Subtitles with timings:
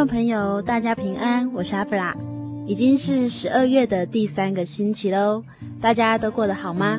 [0.00, 2.16] 众朋友，大家平安，我是阿弗拉。
[2.66, 5.44] 已经是十二月的第三个星期喽，
[5.78, 6.98] 大家都过得好吗？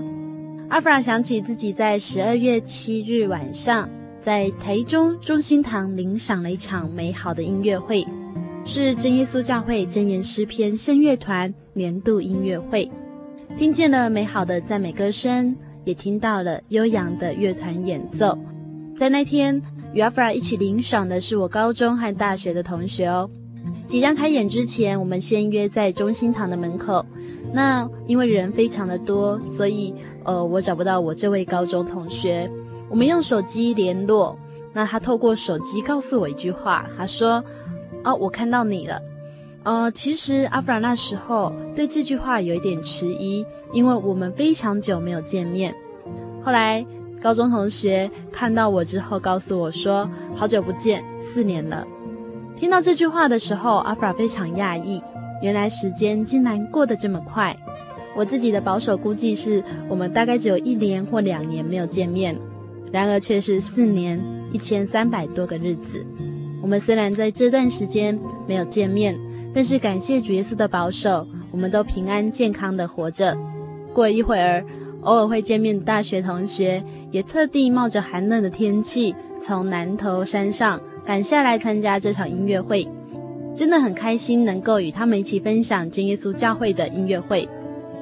[0.69, 3.89] 阿弗拉想起自己在十二月七日晚上，
[4.21, 8.05] 在台中中心堂领赏了一场美好的音乐会，
[8.65, 12.87] 是真耶稣教会真言诗篇声乐团年度音乐会，
[13.57, 15.55] 听见了美好的赞美歌声，
[15.85, 18.37] 也听到了悠扬的乐团演奏，
[18.95, 19.59] 在那天。
[19.93, 23.29] 与阿弗拉一起领赏的是我高中和大学的同学哦。
[23.85, 27.05] 即将开演之前，我们先约在中心堂的门口。
[27.53, 32.49] 那因为人非常的多，所以呃，我找不到我这位高中同学。
[32.89, 34.37] 我们用手机联络，
[34.71, 37.43] 那他透过手机告诉我一句话，他说
[38.05, 39.01] ：“哦，我看到你了。”
[39.63, 45.75] 呃，其实阿弗拉那时候对这句话有一点迟疑，因为我们非常久没有见面。
[46.41, 46.85] 后来。
[47.21, 51.85] 高中同学看到我之后，告诉我说：“好久不见，四年了。”
[52.57, 54.99] 听到这句话的时候，阿弗拉非常讶异，
[55.41, 57.55] 原来时间竟然过得这么快。
[58.15, 62.35] 我自己的保守估计是我们大概只有一年或两年没有见面，
[62.91, 64.19] 然而却是四年
[64.51, 66.03] 一千三百多个日子。
[66.59, 69.15] 我们虽然在这段时间没有见面，
[69.53, 73.37] 但是感谢主耶稣的保守，我们都平安健康的活着。
[73.93, 74.65] 过一会儿。
[75.03, 82.87] 偶尔会见面的大学同学，也特地冒着寒冷的天气，从南投山上赶下来参加这场音乐会，
[83.55, 87.47] 真的很开心能够与他们一起分享真耶稣教会的音乐会。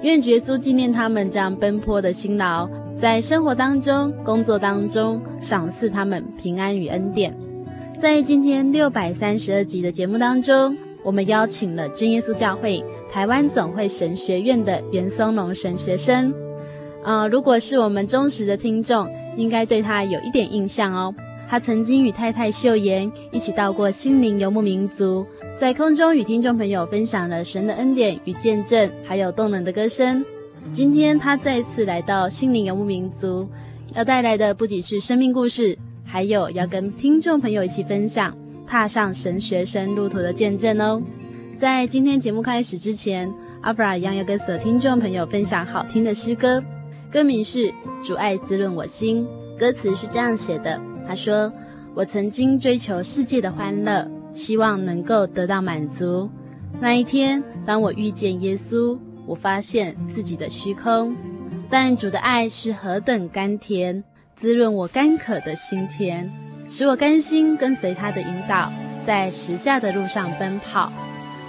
[0.04, 7.36] 愿主耶稣纪念他们这样奔波的辛劳，在生活当中、工作当中赏赐他们平安与恩典。
[8.00, 12.82] 在今天六百三十二集的节目当中，我们邀请了真耶稣教会
[13.12, 16.34] 台湾总会神学院的袁松龙神学生。
[17.04, 21.14] 呃，如果是我们忠实的听众，应该对他有一点印象哦。
[21.50, 25.26] 他曾经与太太秀妍一起到过心灵游牧民族，
[25.58, 30.24] 在空中与听众朋友分享了神的恩典与见证，还有动人的歌声。
[30.72, 33.48] 今天他再次来到心灵游牧民族，
[33.96, 38.38] 要带来的不仅是生命故事，还有要跟听众朋友一起分享
[38.68, 41.02] 踏上神学生路途的见证哦。
[41.58, 46.64] 在今天节目开始之前，阿弗拉一样要跟所有听众朋友分享好听的诗歌。
[47.12, 47.68] 歌名是
[48.06, 49.28] 《主爱滋润我心》，
[49.60, 51.52] 歌词是这样写的：他说，
[51.96, 56.30] 我曾经追求世界的欢乐，希望能够得到满足。
[56.80, 61.16] 那一天，当我遇见耶稣，我发现自己的虚空。
[61.68, 64.04] 但主的爱是何等甘甜，
[64.36, 66.30] 滋润我干渴的心田，
[66.70, 68.72] 使我甘心跟随他的引导，
[69.04, 70.94] 在十架的路上奔跑。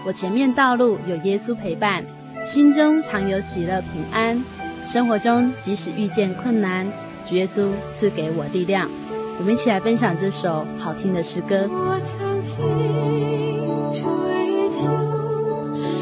[0.07, 2.03] 我前面道路有耶稣陪伴，
[2.47, 4.43] 心中常有喜乐平安。
[4.87, 6.91] 生活中，即使遇见困难，
[7.27, 8.91] 主耶稣赐给我力量。
[9.39, 11.69] 我们一起来分享这首好听的诗歌。
[11.71, 12.63] 我曾经
[13.93, 14.89] 追求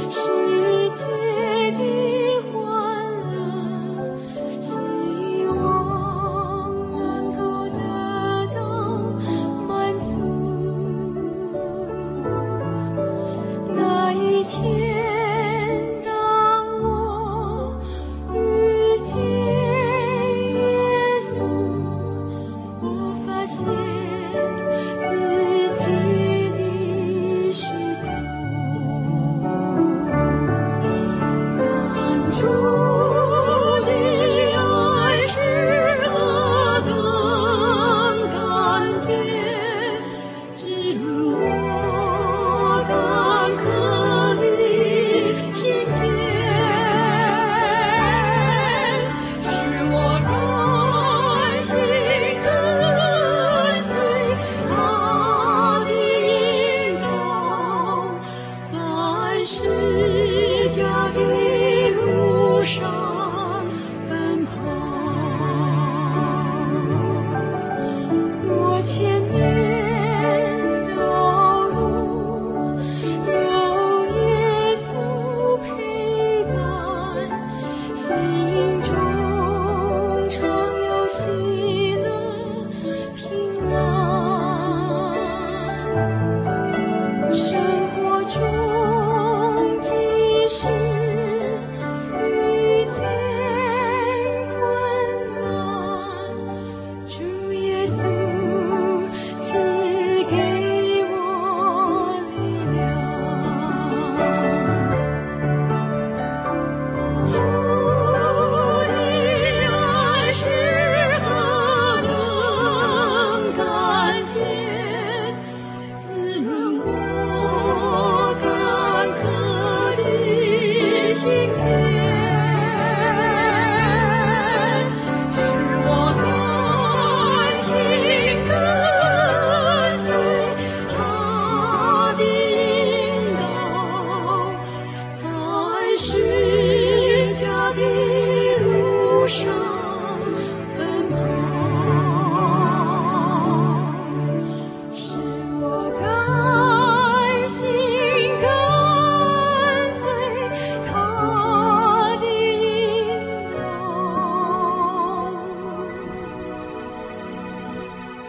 [0.08, 0.18] 世
[0.94, 1.27] 界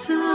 [0.01, 0.28] 在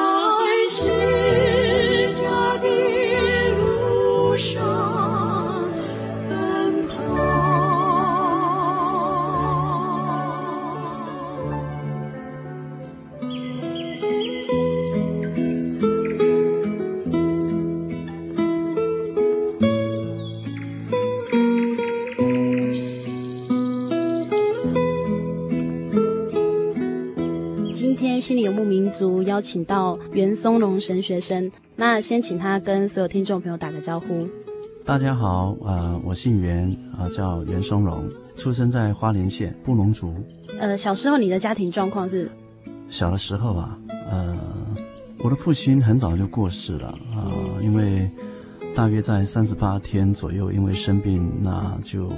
[29.35, 34.29] 邀请到袁松荣神学生，那先请他跟所有听众朋友打个招呼。
[34.85, 40.15] 大家好，呃，我姓袁，啊、叫袁松荣，出生在花莲县布农族。
[40.61, 42.31] 呃，小时候你的家庭状况是？
[42.89, 43.77] 小的时候啊，
[44.09, 44.39] 呃，
[45.19, 48.09] 我的父亲很早就过世了啊、呃，因为
[48.73, 52.09] 大约在三十八天左右，因为生病，那就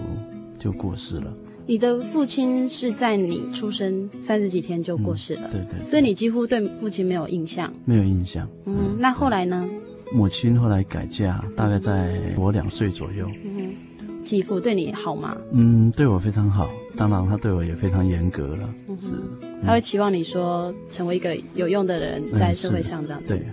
[0.58, 1.32] 就过世了。
[1.66, 7.72] 你的父亲是在你出生三十几天就过世了，嗯、对，对对，所以你几乎对父亲没有印象。
[7.84, 8.48] 没有印象。
[8.66, 9.68] 嗯，那后来呢？
[10.12, 13.28] 母亲后来改嫁，大概在我两岁左右。
[13.44, 13.74] 嗯，
[14.22, 15.36] 继父对你好吗？
[15.50, 18.74] 嗯，对我非常好，当然他对我也非常严格了。
[18.88, 19.10] 嗯、是，
[19.64, 23.34] 他会期望你说成为一个有用的人，在社会上这样子。
[23.34, 23.46] 嗯、对。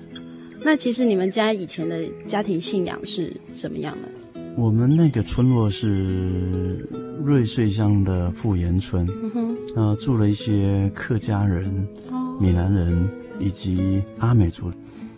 [0.64, 4.08] 那其实你们家以前的家庭信仰是什么样的？
[4.56, 6.88] 我们那个村落是
[7.24, 11.66] 瑞穗乡的富岩村，嗯哼，呃，住了一些客家人、
[12.12, 14.72] 哦、闽南人以及阿美族。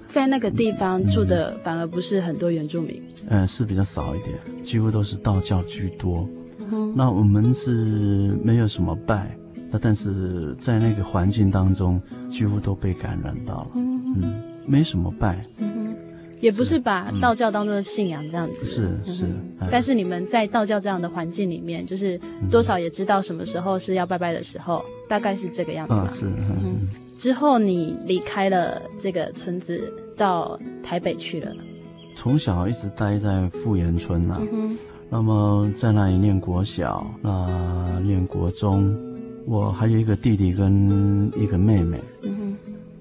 [0.07, 6.27] 在那个地方住的反而不是很多原住民，嗯、呃，是比较少一点，几乎都是道教居多。
[6.71, 9.37] 嗯、那我们是没有什么拜，
[9.69, 13.71] 那但是在那个环境当中，几乎都被感染到了。
[13.75, 15.45] 嗯嗯，没什么拜。
[16.35, 18.65] 嗯也不是把道教当做信仰这样子，
[19.05, 19.25] 是是，
[19.71, 22.19] 但是你们在道教这样的环境里面，就是
[22.51, 26.07] 多少也知道什么时候是要拜拜的时候，大概是这个样子吧。
[26.13, 26.87] 是，嗯。
[27.17, 31.51] 之后你离开了这个村子，到台北去了。
[32.13, 34.39] 从小一直待在富岩村呐，
[35.09, 38.93] 那么在那里念国小，那念国中，
[39.45, 41.97] 我还有一个弟弟跟一个妹妹。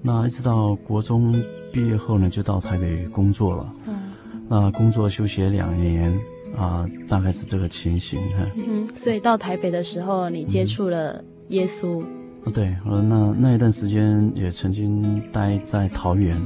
[0.05, 1.33] 那一直到国中。
[1.73, 3.69] 毕业后呢，就到台北工作了。
[3.85, 4.13] 嗯，
[4.47, 6.17] 那工作休学两年
[6.55, 8.45] 啊，大概是这个情形哈。
[8.55, 12.01] 嗯，所以到台北的时候，你接触了耶稣。
[12.01, 12.07] 啊、
[12.45, 16.41] 嗯，对，那那一段时间也曾经待在桃园，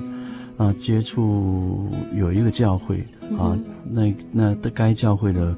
[0.57, 3.01] 啊，接触有一个教会
[3.37, 5.55] 啊，嗯、那那的该教会的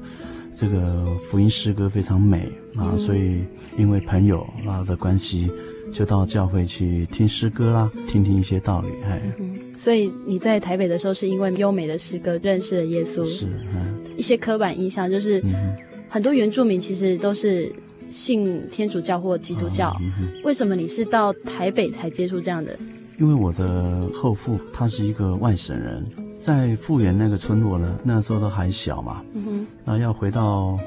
[0.54, 2.40] 这个福音诗歌非常美
[2.76, 3.42] 啊，嗯、所以
[3.78, 5.50] 因为朋友啊的关系。
[5.92, 9.54] 就到教会去听诗歌啦，听听一些道理，哎、嗯。
[9.76, 13.24] 所以你在台北的时候，是因为优美的诗歌认识了耶稣。
[13.24, 14.00] 是，嗯。
[14.16, 15.76] 一些刻板印象就是，嗯、
[16.08, 17.70] 很多原住民其实都是
[18.10, 19.90] 信天主教或基督教。
[19.90, 22.78] 哦嗯、为什么你是到台北才接触这样的？
[23.18, 26.04] 因为我的后父他是一个外省人，
[26.40, 30.78] 在富源那个村落呢，那时候都还小嘛，嗯哼，那要回到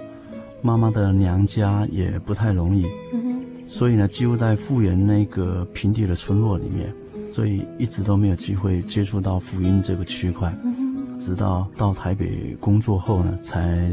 [0.61, 3.34] 妈妈的娘家也不太容易，嗯哼。
[3.67, 6.93] 所以呢，几乎在复原那个平地的村落里面，
[7.31, 10.53] 所以一直都没有机会接触到福音这个区块。
[11.17, 13.89] 直到到台北工作后呢，才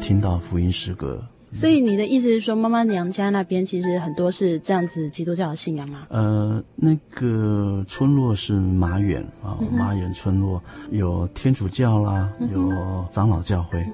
[0.00, 1.22] 听到福音诗歌。
[1.52, 6.06] 所以你的意思是说，妈妈娘家那边其实很多是这样子基督教的信仰吗？
[6.10, 13.86] 呃，那个村落是马远啊，嗯、马远村落有天主教啦，嗯、有长老教会。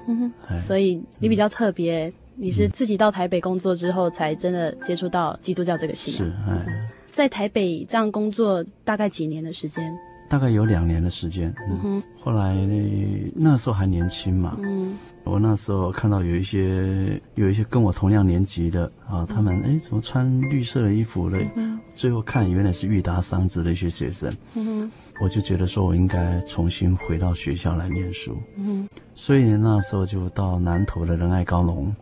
[0.59, 6.25] 所以你比较特别，嗯、你是自己到台北工作之后，才真的接触到基督教这个信仰。
[6.25, 9.93] 是，哎，在台北这样工作大概几年的时间？
[10.29, 11.53] 大概有两年的时间。
[11.69, 14.57] 嗯哼，后来那那时候还年轻嘛。
[14.61, 14.97] 嗯。
[15.25, 21.49] 我那时候看到有一些有一些跟我同样年级的啊，他们哎怎么穿绿色的衣服嘞？
[21.55, 28.85] 嗯、最后看原来是裕达商职的一些学生，嗯、我就觉得说我应该重新回到学校来念书，嗯、
[29.15, 31.95] 所以那时候就到南投的仁爱高农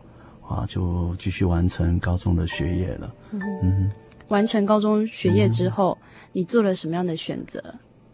[0.52, 3.14] 啊，就继续完成高中的学业了。
[3.32, 3.90] 嗯，嗯
[4.28, 7.62] 完成高中学业之后，嗯、你做了什么样的选择？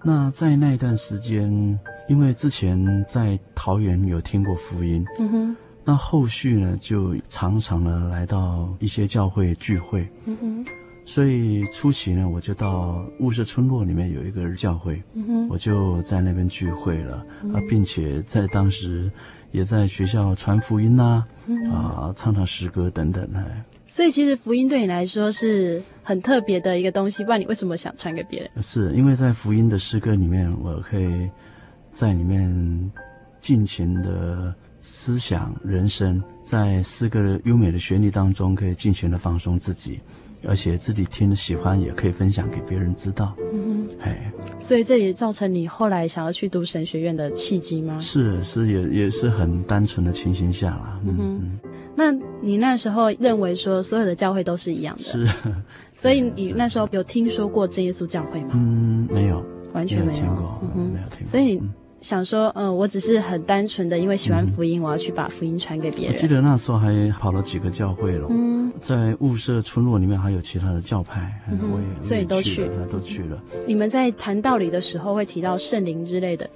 [0.02, 1.78] 那在那一段时间，
[2.08, 10.66] 因为之前在桃园有听过福音，嗯哼，那后续呢就常常的来到一些教会聚会，嗯哼，
[11.04, 19.10] 所以初期呢我就到雾社村落里面有一个教会，嗯哼，我就在那边聚会了，嗯、啊，并且在当时
[19.50, 21.24] 也在学校传福音呐、
[21.72, 23.64] 啊，唱唱诗歌等等，哎。
[23.86, 28.50] 所以其实福音对你来说是很特别的一个东西，不然你为什么想传给别人？
[28.62, 31.30] 是因为在福音的诗歌里面，我可以
[31.90, 32.92] 在里面
[33.40, 39.98] 尽情的思想人生，在诗歌的优美的旋律当中，可以尽情的放松自己，
[40.46, 43.34] 而且自己听了喜欢，也可以分享给别人知道。
[43.52, 44.16] 嗯哼，嘿，
[44.60, 47.98] 所以这也造成你后来想要去读神学院的契机吗？
[47.98, 51.00] 是是，也也是很单纯的情形下啦。
[51.04, 51.40] 嗯哼。
[51.42, 51.60] 嗯
[52.00, 55.28] 那你那时候认为说所有的教会都是一样的，是，
[55.92, 58.50] 所以你那时候有听说过真耶稣教会吗？
[58.54, 61.26] 嗯，没有，完全没有，听过，嗯、哼没有听过。
[61.26, 61.62] 所以你
[62.00, 66.14] 想说，嗯、呃，我只是很单纯的因为喜欢福音，嗯、我要去把福音传给别人。
[66.14, 73.42] 我记得那时候还跑了几个教会了，嗯，在雾社村落里面还有其他的教派，嗯、我也所以都去，都去了。
[73.66, 76.48] 你们在谈道理的时候会提到圣灵之类的？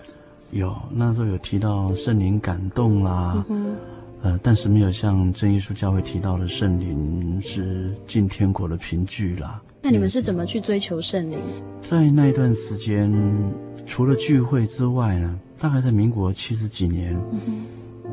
[0.50, 3.44] 有，那时候有提到圣灵感动啦。
[3.48, 3.74] 嗯
[4.24, 9.60] 呃，但是没有像真耶稣教会提到的圣灵是进天国的凭据啦。
[9.82, 11.36] 那你们是怎么去追求圣灵？
[11.82, 13.12] 在那一段时间，
[13.86, 17.66] 除了聚会之外呢，大概在民国七十几年，嗯、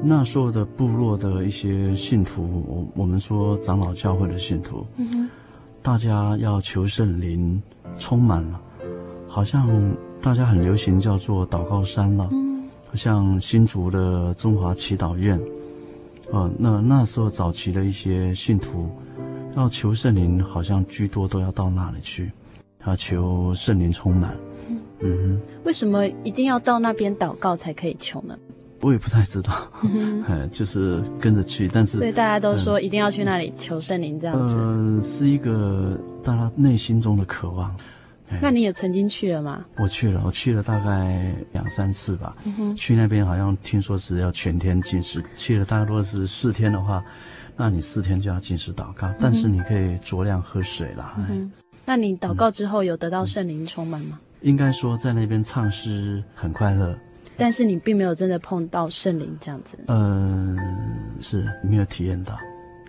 [0.04, 5.30] 那时候的部落的一些信徒，我我们说长老教会的信徒，嗯、
[5.82, 7.62] 大家要求圣灵
[7.98, 8.60] 充满了，
[9.28, 9.70] 好像
[10.22, 15.40] 大家很流行叫做祷告山了，嗯、像新竹的中华祈祷院。
[16.32, 18.90] 呃，那那时候早期的一些信徒，
[19.56, 22.32] 要求圣灵，好像居多都要到那里去，
[22.86, 24.38] 要求圣灵充满。
[25.02, 28.38] 嗯，为什么一定要到那边祷告才可以求呢？
[28.82, 29.52] 我也不太知道，
[29.84, 34.56] 嗯哼， 就是跟着去，但是所以大家都说一定要去那里求圣灵这样子。
[34.58, 37.76] 嗯、呃，是一个大家内心中的渴望。
[38.40, 39.66] 那你也曾经去了吗？
[39.80, 42.38] 我去了，我去了大概两三次吧。
[42.46, 47.04] 嗯、去那边好像听说是要全天禁食，去了大概如果是四天的话，
[47.58, 51.16] 那你四天就要禁食祷告，嗯、但是你可以酌量喝水啦。
[51.18, 51.52] 嗯、哼
[51.86, 54.20] 那你祷告之后有得到圣灵充满吗？
[54.42, 56.98] 应该说在那边唱诗很快乐，
[57.38, 59.78] 但是你并没有真的碰到圣灵这样子。
[59.88, 60.64] 嗯、呃，
[61.20, 62.38] 是没有体验到。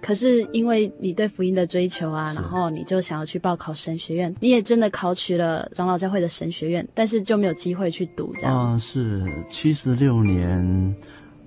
[0.02, 8.72] 可是因为你对福音的追求啊，然后你就想要去报考神学院，你也真的考取了长老教会的神学院，但是就没有机会去读这样。
[8.72, 10.96] 啊，是七十六年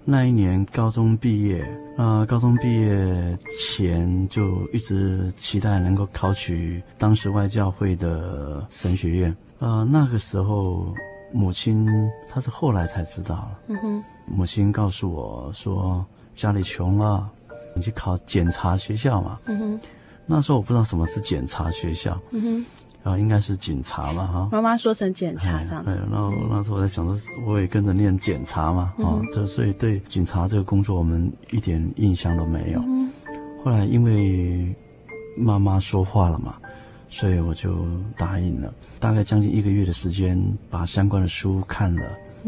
[0.05, 1.65] 那一年高中毕业
[1.97, 9.87] 啊，高中毕业前就一直期待能够考取当时外教会的神学院啊。
[9.89, 10.93] 那个时候
[11.31, 11.87] 母亲
[12.29, 16.05] 她是后来才知道了，嗯哼，母亲告诉我说
[16.35, 17.29] 家里穷了。
[17.75, 19.39] 你去考检查学校嘛？
[19.45, 19.81] 嗯哼。
[20.27, 22.15] 那时候我不知道什么是检查学校。
[22.29, 22.65] 嗯哼。
[23.01, 24.49] 啊，应该是警察嘛，哈。
[24.51, 25.95] 妈妈说成检查这样子。
[25.95, 27.17] 对，然后那时候我在想说，
[27.47, 32.79] 我也跟着念检查嘛，啊，这所以对警察这个工作我们一点印象都没有。
[32.85, 33.09] 嗯。
[33.65, 34.71] 后来因为
[35.35, 36.59] 妈妈说话了嘛，
[37.13, 37.85] 所以我就
[38.17, 38.73] 答应了。
[38.99, 40.35] 大概将近一个月的时间，
[40.71, 42.01] 把相关的书看了，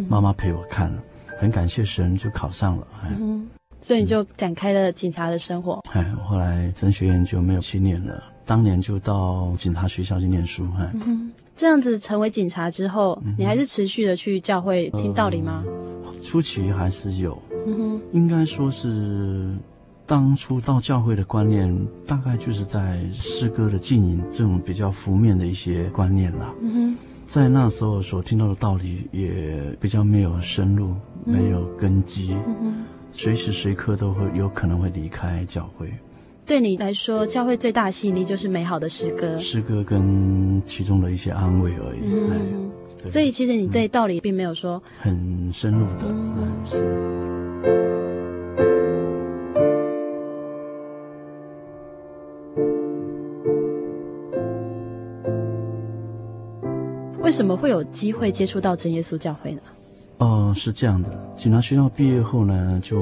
[0.10, 1.04] 妈妈陪我看了，
[1.40, 2.88] 很感谢神，就考上了。
[3.20, 3.48] 嗯。
[3.82, 5.80] 所以你就展开了警察的生活。
[5.92, 10.64] 哎、嗯，后来神学院就没有去念了，当年就到警察学校去念书。
[10.80, 15.64] 哎、嗯，这样子成为警察之后，嗯、你还是持续的去教会听道理吗？
[15.68, 19.54] 呃、初期还是有，嗯，应该说是
[20.08, 26.54] 当初到教会的观念，大概就是在诗歌的浸淫这种比较浮面的一些观念啦。
[26.62, 30.94] 嗯哼，在那时候所听到的道理也比较没有深入，
[31.26, 35.92] 嗯、没有根基，嗯、随时随刻都会有可能会离开教会。
[36.46, 42.02] 对你来说，教会最大的吸引力就是美好的诗歌，诗歌跟其中的一些安慰而已。
[42.04, 42.70] 嗯，
[43.08, 46.04] 所以其实你对道理并没有说、嗯、很深入的。
[46.04, 47.45] 嗯，是。
[57.26, 59.60] 为什么会有机会接触到真耶稣教会呢？
[60.20, 63.02] 哦、呃，是这样的，警察学校毕业后呢，就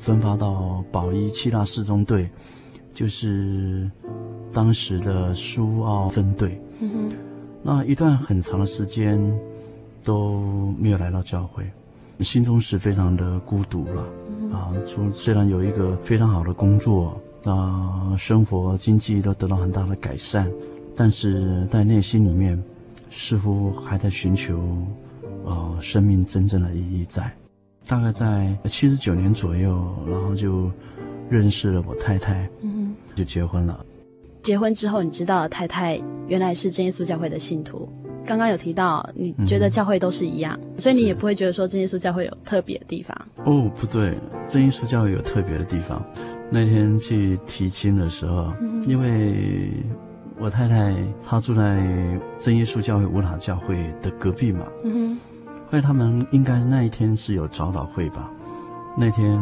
[0.00, 2.30] 分发到保一七大四中队，
[2.94, 3.90] 就是
[4.52, 6.62] 当时的苏澳分队。
[6.78, 7.12] 嗯哼，
[7.60, 9.20] 那一段很长的时间
[10.04, 11.68] 都没有来到教会，
[12.20, 14.04] 心中是非常的孤独了。
[14.28, 20.48] 嗯、啊，除虽然有一个非常好的工作，啊，生活经济都得到很大的改善，
[20.94, 22.56] 但是在内心里面。
[23.10, 24.58] 似乎还在寻求，
[25.44, 27.30] 呃，生命真正的意义在。
[27.86, 30.70] 大概在七十九年左右，然后就
[31.28, 33.84] 认识了我太太，嗯，就结婚了。
[34.42, 37.88] 结婚之后，你知道太太原来是真耶稣教会的信徒。
[38.24, 43.16] 刚刚有提到，你觉得教会都是一样，嗯、所以你也不会觉得说真耶稣教会有特别的地方。
[43.44, 46.04] 哦，不对，真耶稣教会有特别的地方。
[46.48, 49.72] 那天去提亲的时候，嗯、因为。
[50.40, 50.94] 我太太
[51.26, 51.78] 她住在
[52.38, 58.30] 真耶稣教会乌塔教会的隔壁嘛，嗯哼，后来他们应该那一天是有早祷会吧，
[58.96, 59.38] 那天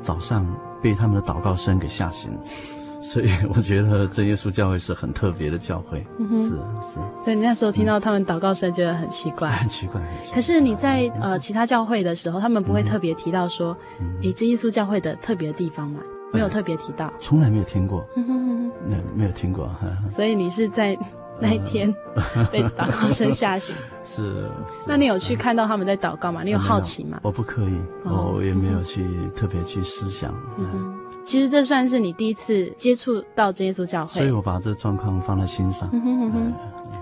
[0.00, 0.46] 早上
[0.82, 2.30] 被他们的祷告声给吓醒，
[3.02, 6.48] 所以我觉得真耶稣教会是很特别的教会，嗯哼，是
[6.82, 6.98] 是。
[7.24, 10.34] 对，你那时候听到他们祷告声，觉得很奇怪， 很奇怪，很奇怪。
[10.34, 13.76] 可是你在呃其他教会的时候，他们不会特别提到说，
[14.22, 16.00] 诶，真耶稣教会的特别的地方吗？
[16.32, 18.06] 没有特别提到，从来没有听过，
[18.86, 19.70] 没有没有听过。
[20.08, 20.98] 所以你是在
[21.40, 21.94] 那一天
[22.50, 23.74] 被祷告声吓醒？
[24.04, 24.44] 是。
[24.86, 26.42] 那你有去看到他们在祷告吗？
[26.42, 27.20] 你有好奇吗？
[27.22, 30.34] 我不刻意，我也没有去特别去思想。
[31.24, 35.88] 其实这算是你第一次接触到真耶稣教会，所以我把这状况放在心上。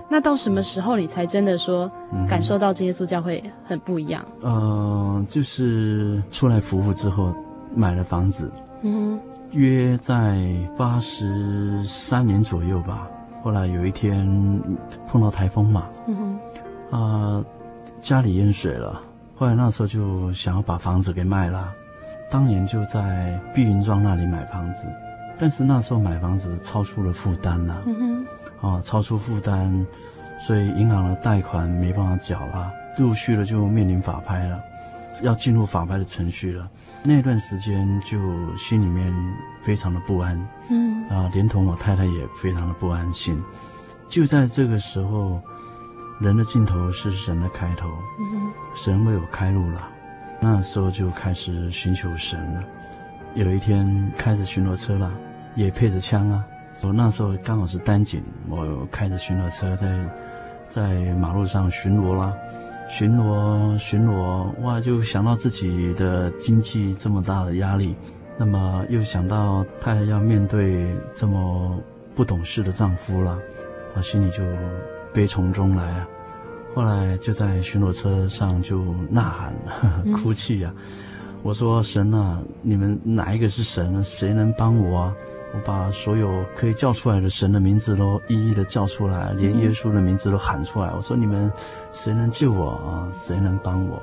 [0.07, 1.89] 那到什么时候你才真的说
[2.29, 4.23] 感受到真耶稣教会很不一样？
[4.41, 7.33] 呃，就是出来服务之后
[7.73, 8.51] 买了房子。
[8.81, 9.19] 嗯，
[9.51, 10.43] 约在
[10.77, 13.07] 八十三年左右吧。
[13.43, 14.27] 后来有一天
[15.07, 16.39] 碰到台风嘛，嗯
[16.91, 17.45] 哼，啊、
[18.01, 19.01] 家里淹水了。
[19.35, 21.71] 后来那时候就想要把房子给卖了。
[22.29, 24.85] 当年就在碧云庄那里买房子，
[25.39, 28.25] 但是那时候买房子超出了负担呐，嗯
[28.61, 29.85] 哼，啊，超出负担，
[30.39, 34.61] 所以银行的贷款没办法缴了，陆续的就面临法拍了。
[35.21, 36.69] 要进入法拍的程序了，
[37.03, 38.17] 那段时间就
[38.55, 39.13] 心里面
[39.61, 43.41] 非常的不安，嗯，啊，连同我太太也非常的不安心。
[44.07, 45.41] 就在这个时候，
[46.19, 49.89] 人的尽头是神的开头，嗯，神为我开路了。
[50.39, 52.63] 那时候就开始寻求神了。
[53.35, 55.11] 有一天开着巡逻车了，
[55.55, 56.43] 也配着枪啊。
[56.81, 60.09] 我那时候刚好是单警，我开着巡逻车在
[60.67, 62.35] 在马路上巡逻了。
[62.93, 64.81] 巡逻，巡逻，哇！
[64.81, 67.95] 就想到自己的经济这么大的压力，
[68.37, 71.79] 那么又想到太太要面对这么
[72.13, 73.39] 不懂事的丈夫了，
[73.95, 74.43] 我心里就
[75.13, 76.07] 悲从中来啊。
[76.75, 80.75] 后来就在巡逻车上就呐喊，呵 呵哭泣呀、啊。
[80.77, 84.03] 嗯、我说：“神啊，你们哪一个是神呢？
[84.03, 85.15] 谁能帮我啊？”
[85.53, 90.89] 我把所有可以叫出来的神的名字都一一的叫出来，连耶稣的名字都喊出来。
[90.95, 91.51] 我说：“你们
[91.91, 93.09] 谁能救我啊？
[93.11, 94.01] 谁能帮我？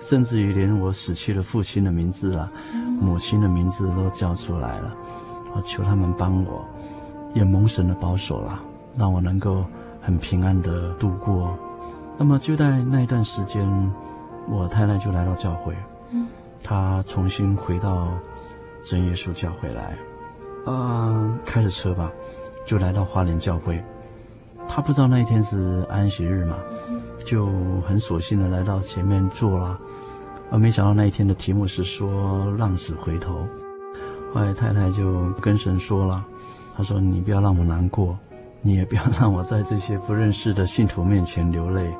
[0.00, 2.52] 甚至于连我死去的父亲的名字啊，
[3.00, 4.94] 母亲的名字都叫出来了。
[5.54, 6.62] 我求他们帮我，
[7.32, 8.62] 也蒙神的保守了，
[8.94, 9.64] 让我能够
[10.02, 11.56] 很平安的度过。
[12.18, 13.66] 那么就在那一段时间，
[14.46, 15.74] 我太太就来到教会，
[16.62, 18.08] 她重新回到
[18.84, 19.96] 真耶稣教会来。”
[20.64, 22.10] 呃，开着车吧，
[22.64, 23.82] 就来到花莲教会。
[24.68, 26.56] 他不知道那一天是安息日嘛，
[27.26, 27.46] 就
[27.86, 29.78] 很索性的来到前面坐了。
[30.50, 33.46] 而没想到那一天的题目是说浪子回头。
[34.32, 36.24] 后来太太就跟神说了，
[36.76, 38.16] 他说：“你不要让我难过，
[38.60, 41.92] 你也不要让我在这些不认识的信徒面前流泪。”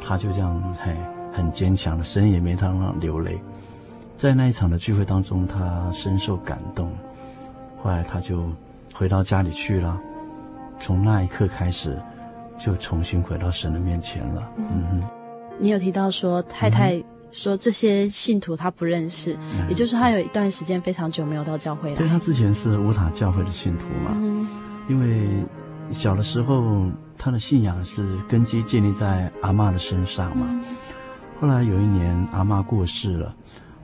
[0.00, 0.94] 他就这样嘿，
[1.32, 3.40] 很坚强的，神也没让他流泪。
[4.16, 6.90] 在那一场的聚会当中，他深受感动。
[7.82, 8.44] 后来他就
[8.94, 10.00] 回到家里去了，
[10.78, 12.00] 从那一刻开始，
[12.58, 14.48] 就重新回到神的面前了。
[14.56, 14.84] 嗯。
[14.90, 15.02] 哼，
[15.58, 21.96] 你有提到说太太说这些信徒他不认识，嗯、也就是他有一段时间非常久没有到教会了。
[21.96, 24.46] 对，他之前是乌塔教会的信徒嘛，嗯、
[24.88, 25.44] 因为
[25.90, 26.86] 小的时候
[27.18, 30.46] 他的信仰是根基建立在阿嬷的身上嘛。
[31.40, 33.34] 后来有一年阿嬷过世了，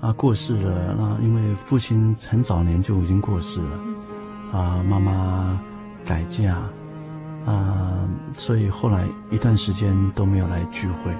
[0.01, 3.81] 啊过世了，那因为父亲很早年就已经过世了，
[4.53, 5.61] 啊妈妈
[6.05, 6.57] 改嫁，
[7.47, 11.13] 啊所以后来一段时间都没有来聚会，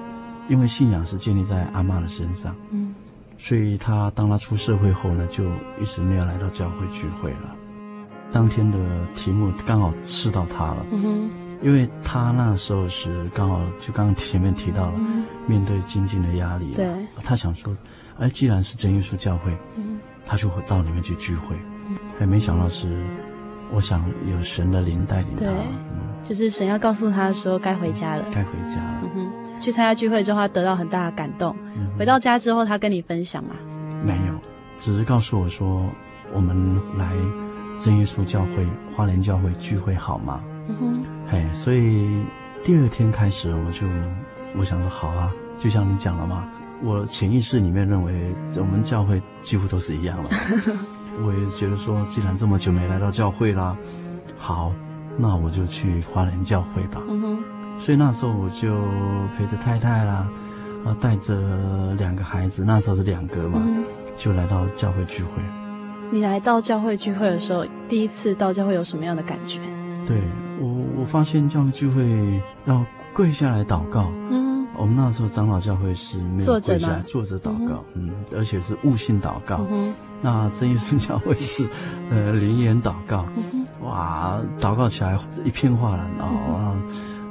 [0.47, 2.93] 因为信仰是建立在阿妈的身上，嗯，
[3.37, 5.43] 所以他当他出社会后呢，就
[5.81, 7.55] 一直没有来到教会聚会了。
[8.31, 8.77] 当天的
[9.15, 11.29] 题目刚好刺到他了，嗯哼，
[11.63, 16.87] 因为他那时候是刚好就刚刚前面提到了，嗯、面对经济的压力，对，
[17.23, 17.75] 他想说，
[18.19, 21.68] 哎，既然是真耶稣教会，嗯，他就会到里面去聚会，嗯，
[22.19, 22.87] 还没想到是，
[23.71, 33.55] 我想有神的灵带领他，嗯，就是神要告诉他说该回家了，该回家了，嗯哼，去参加聚会之后，他得到很大的感动，嗯、回到家之后，他跟你分享吗？
[34.03, 34.33] 没有，
[34.77, 35.83] 只是告诉我说，
[36.33, 37.13] 我们来。
[37.81, 40.43] 真耶稣教会花莲教会聚会好吗？
[40.67, 42.25] 嗯哼，嘿，所以
[42.61, 43.87] 第二天开始，我就
[44.57, 46.45] 我想说好啊，就像你讲了嘛，
[46.83, 50.29] 我潜意识里面认为我们教会几乎都是一样了。
[51.23, 53.75] 我也觉得说，既然这么久没来到教会啦，
[54.37, 54.71] 好，
[55.17, 57.01] 那我就去华人教会吧。
[57.07, 57.39] 嗯哼，
[57.79, 58.75] 所以那时候我就
[59.37, 60.27] 陪着太太啦，
[60.85, 63.83] 啊，带着两个孩子，那时候是两个嘛，嗯、
[64.17, 65.29] 就来到教会聚会。
[66.11, 69.59] 你来到教会聚会的时候，第一次到教会有什么样的感觉？
[70.07, 70.21] 对
[70.59, 74.09] 我，我发现教会聚会要跪下来祷告。
[74.31, 74.48] 嗯，
[74.79, 79.65] 我们那时候长老教会是没有跪下来坐着祷告，嗯，而且是悟性祷告。
[79.69, 81.67] 嗯，那真耶稣教会是
[82.09, 83.25] 呃灵言祷告。
[83.35, 86.75] 嗯，哇，祷告起来一片哗然啊！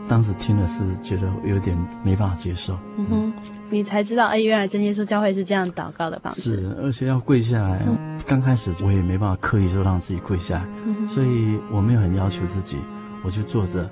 [0.07, 2.79] 当时听了是觉得有点没办法接受。
[2.97, 3.33] 嗯哼。
[3.71, 6.59] 你才知道，哎，原来真耶稣教会是这样祷告的方式。
[6.61, 7.83] 是，而且要跪下来。
[7.87, 12.79] 嗯、刚开始我也没办法刻意说让自己跪下来，嗯、所以我没有很要求自己，
[13.23, 13.87] 我就坐着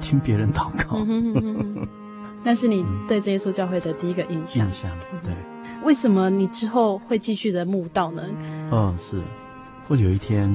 [0.00, 0.98] 听别人祷告。
[2.44, 4.66] 那是你对这耶稣教会的第一个印象。
[4.66, 4.90] 印象，
[5.22, 5.34] 对。
[5.84, 8.22] 为什么你之后会继续的慕道呢？
[8.70, 9.20] 嗯，是。
[9.88, 10.48] 或有一天，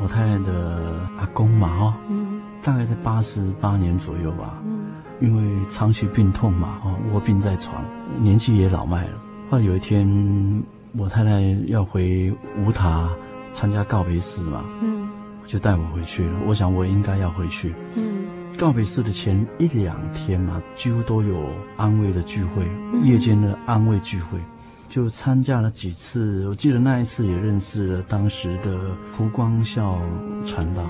[0.00, 4.60] 我太太的阿公嘛，哦，嗯、大概在八十八年左右吧。
[4.64, 4.80] 嗯
[5.20, 7.84] 因为长期病痛嘛，哦，卧病在床，
[8.20, 9.22] 年纪也老迈了。
[9.48, 10.64] 后来有一天，
[10.98, 13.08] 我太太要回五塔
[13.52, 15.01] 参加告别式嘛，嗯，
[15.46, 16.40] 就带我回去了。
[16.46, 18.24] 我想我应该要回去，嗯，
[18.58, 22.66] 告别式的前一两天嘛，几乎都有安慰的聚会，
[23.02, 24.38] 夜间的安慰聚会，
[24.88, 26.46] 就参加了几次。
[26.48, 30.00] 我记得那一次也认识了当时的胡光孝
[30.44, 30.82] 传道，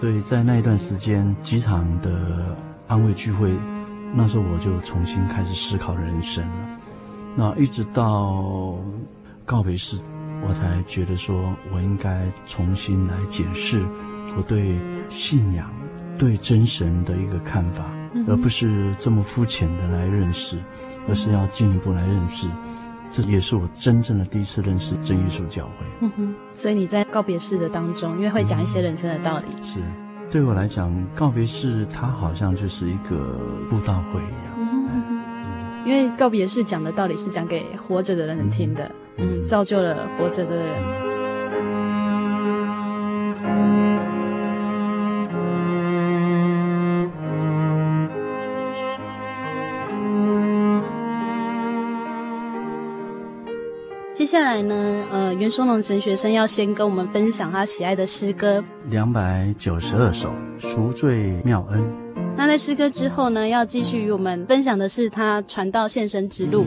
[0.00, 2.56] 所以在那一段时间，几场的。
[2.88, 3.54] 安慰聚会，
[4.14, 6.54] 那时候我就重新开始思考人生了。
[7.36, 8.78] 那一直到
[9.44, 9.98] 告别式，
[10.46, 13.84] 我才觉得说我应该重新来解释
[14.36, 15.70] 我对信仰、
[16.16, 17.84] 对真神的一个看法，
[18.26, 20.58] 而不是这么肤浅的来认识，
[21.08, 22.46] 而是要进一步来认识。
[23.10, 25.72] 这也是我真正的第一次认识真耶稣教会。
[26.02, 29.46] 嗯哼，所以你在告别式的当中，因为会讲一些人生的道理。
[29.56, 29.80] 嗯、是。
[30.30, 34.54] 对我来讲，告别式它好像就是一个布道会一样。
[34.58, 41.08] 嗯嗯、因为告别式讲的道理是讲给活着的人听的，嗯，嗯，造就了活着的人。
[54.14, 60.28] 接下来呢，呃，袁松龙神学生要先跟我们分享他喜爱的诗歌，两百九十二首
[60.58, 61.80] 《赎罪妙恩》。
[62.36, 66.66] 那在诗歌之后呢，要继续与我们分享的是他传道献身之路。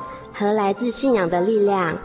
[0.41, 1.95] 和来自信仰的力量。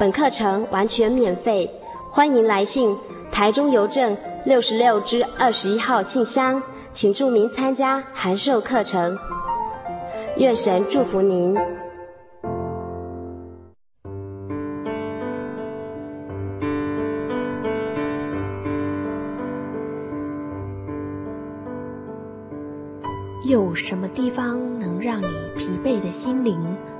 [0.00, 1.70] 本课程完全免费，
[2.08, 2.96] 欢迎来信
[3.30, 9.14] 台中邮政六十六支二十一号信箱，请注明参加函授课程。
[10.38, 11.54] 愿神祝福您。
[23.44, 26.58] 有什么地方能让你疲惫的心灵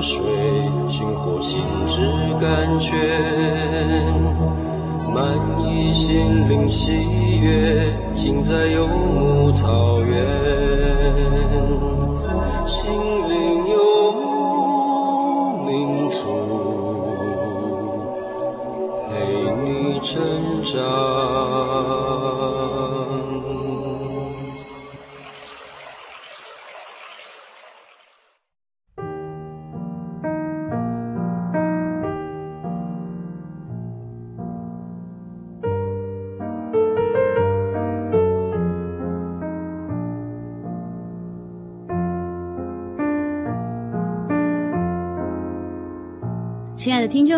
[0.00, 0.20] 水
[0.88, 2.02] 寻获心之
[2.40, 2.92] 甘泉，
[5.12, 10.14] 满溢心灵喜悦，尽在游牧草原。
[12.66, 12.90] 心
[13.28, 16.18] 灵游牧民族，
[19.08, 19.14] 陪
[19.64, 20.20] 你成
[20.62, 22.35] 长。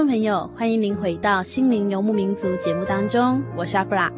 [0.09, 4.11] 朋友，欢迎您回到《心灵游牧民族》节目当中，我是阿弗拉。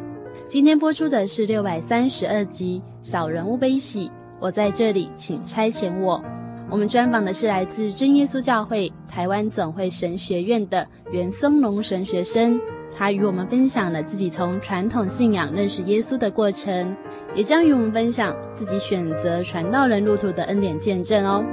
[0.47, 4.07] 今天播出的是六百三十二集《小人物悲喜》，
[4.39, 6.23] 我在这里，请差遣我。
[6.69, 12.57] 我们专访的是来自真耶稣教会台湾总会神学院的袁松龙神学生，
[12.97, 16.95] 他与我们分享了自己从传统信仰认识耶稣的过程，
[17.35, 21.43] 也将与我们分享自己选择传道人路途的恩典见证哦。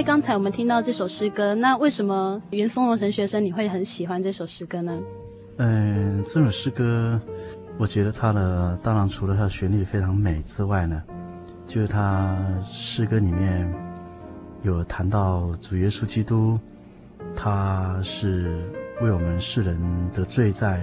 [0.00, 4.98] 在刚才我们听到这首诗歌，那为什么袁松龙神学生你会很喜欢这首诗歌呢？
[5.58, 7.20] 嗯，这首诗歌，
[7.76, 11.02] 我觉得它的当然除了它的旋律非常美之外呢，
[11.66, 12.34] 就是它
[12.72, 13.70] 诗歌里面
[14.62, 16.58] 有谈到主耶稣基督，
[17.36, 18.58] 他是
[19.02, 19.78] 为我们世人
[20.14, 20.80] 的罪债，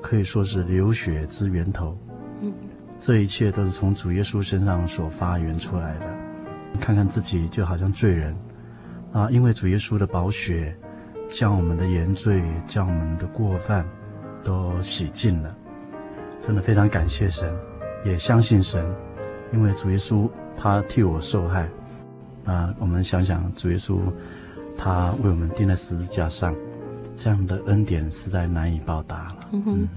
[0.00, 1.94] 可以说是流血之源头。
[2.40, 2.50] 嗯，
[2.98, 6.19] 这一切都是从主耶稣身上所发源出来的。
[6.78, 8.36] 看看自己就好像罪人，
[9.12, 10.76] 啊，因为主耶稣的宝血，
[11.28, 13.84] 将我们的原罪、将我们的过犯，
[14.44, 15.56] 都洗净了。
[16.40, 17.52] 真的非常感谢神，
[18.04, 18.84] 也相信神，
[19.52, 21.68] 因为主耶稣他替我受害。
[22.46, 23.98] 啊，我们想想主耶稣，
[24.76, 26.54] 他为我们钉在十字架上，
[27.14, 29.48] 这样的恩典实在难以报答了。
[29.52, 29.88] 嗯哼，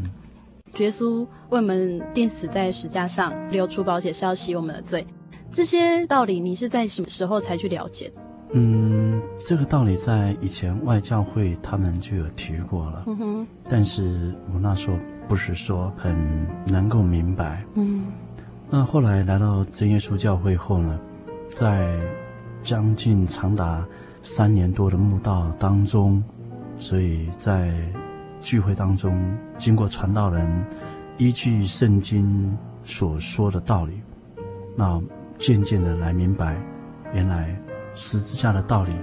[0.73, 5.07] 主耶稣为我们钉死在石架上，流出宝血是要洗我们的罪。
[5.53, 8.11] 这些道理你是在什么时候才去了解？
[8.53, 13.03] 嗯，这个道理在以前外教会他们就有提过了。
[13.05, 16.15] 嗯哼，但是我那时候不是说很
[16.65, 17.63] 能够明白。
[17.75, 18.05] 嗯，
[18.69, 20.99] 那后来来到真耶稣教会后呢，
[21.51, 21.95] 在
[22.63, 23.85] 将近长达
[24.23, 26.23] 三年多的慕道当中，
[26.79, 27.71] 所以在
[28.41, 30.65] 聚会当中，经过传道人
[31.17, 34.01] 依据圣经所说的道理，
[34.75, 34.99] 那。
[35.43, 36.55] 渐渐的来明白，
[37.13, 37.53] 原来
[37.93, 38.93] 十字架的道理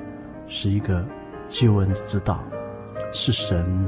[0.46, 1.07] 是一个
[1.48, 2.42] 救恩之道，
[3.12, 3.87] 是神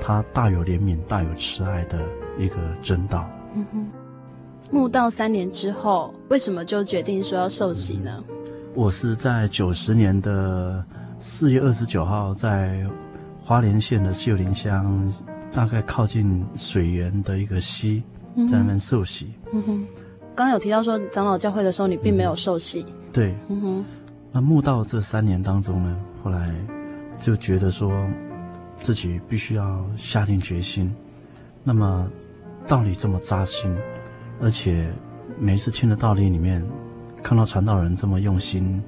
[0.00, 1.98] 他大有怜悯、大有慈爱的
[2.38, 3.28] 一个真道。
[3.52, 3.86] 嗯哼，
[4.70, 8.22] 慕道三年之后，为什么就决定说要受洗呢？
[8.76, 10.84] 我是在九十年的
[11.18, 12.86] 四月二十九号，在
[13.40, 15.12] 花莲县的秀林乡，
[15.50, 18.04] 大概靠近水源的一个溪，
[18.48, 19.32] 在那边受洗。
[19.52, 19.84] 嗯哼。
[20.38, 22.86] 刚刚有提到说长老教会的时候，你并没有受洗。
[22.88, 23.84] 嗯、对，嗯哼。
[24.30, 26.54] 那慕道这三年当中呢，后来
[27.18, 28.06] 就觉得说
[28.76, 30.94] 自己必须要下定决心。
[31.64, 32.08] 那么
[32.68, 33.76] 道理这么扎心，
[34.40, 34.88] 而且
[35.40, 36.64] 每一次听的道理里面，
[37.20, 38.80] 看到传道人这么用心，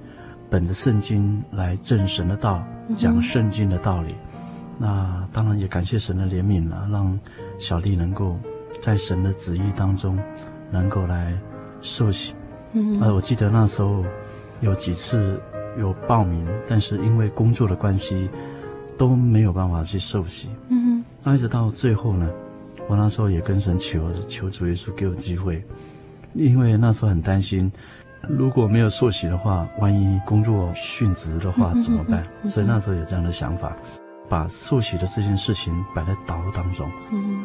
[0.49, 4.13] 本着圣经来证神的道，讲圣经的道理。
[4.13, 7.19] 嗯、那当然也感谢神的怜悯了，让
[7.59, 8.39] 小弟能够
[8.81, 10.17] 在神的旨意当中。
[10.71, 11.33] 能够来
[11.81, 12.35] 受洗，
[12.73, 14.05] 嗯，呃，我记得那时候
[14.61, 15.41] 有几次
[15.79, 18.29] 有报名，但是因为工作的关系
[18.97, 21.05] 都没有办法去受洗，嗯哼。
[21.23, 22.29] 那一直到最后呢，
[22.89, 25.63] 我那时候也跟神求求主耶稣给我机会，
[26.35, 27.71] 因为那时候很担心，
[28.29, 32.25] 如果没有受洗的话，万一工作殉职的话怎么办？
[32.45, 33.77] 所以那时候有这样的想法，
[34.29, 37.45] 把受洗的这件事情摆在祷告当中，嗯。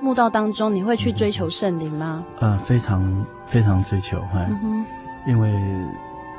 [0.00, 2.24] 慕道当中，你会去追求圣灵吗？
[2.38, 4.86] 呃，非常非常追求，哈、嗯哼，
[5.26, 5.52] 因为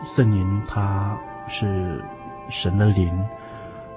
[0.02, 1.16] 圣灵它
[1.48, 2.04] 是
[2.50, 3.12] 神的灵，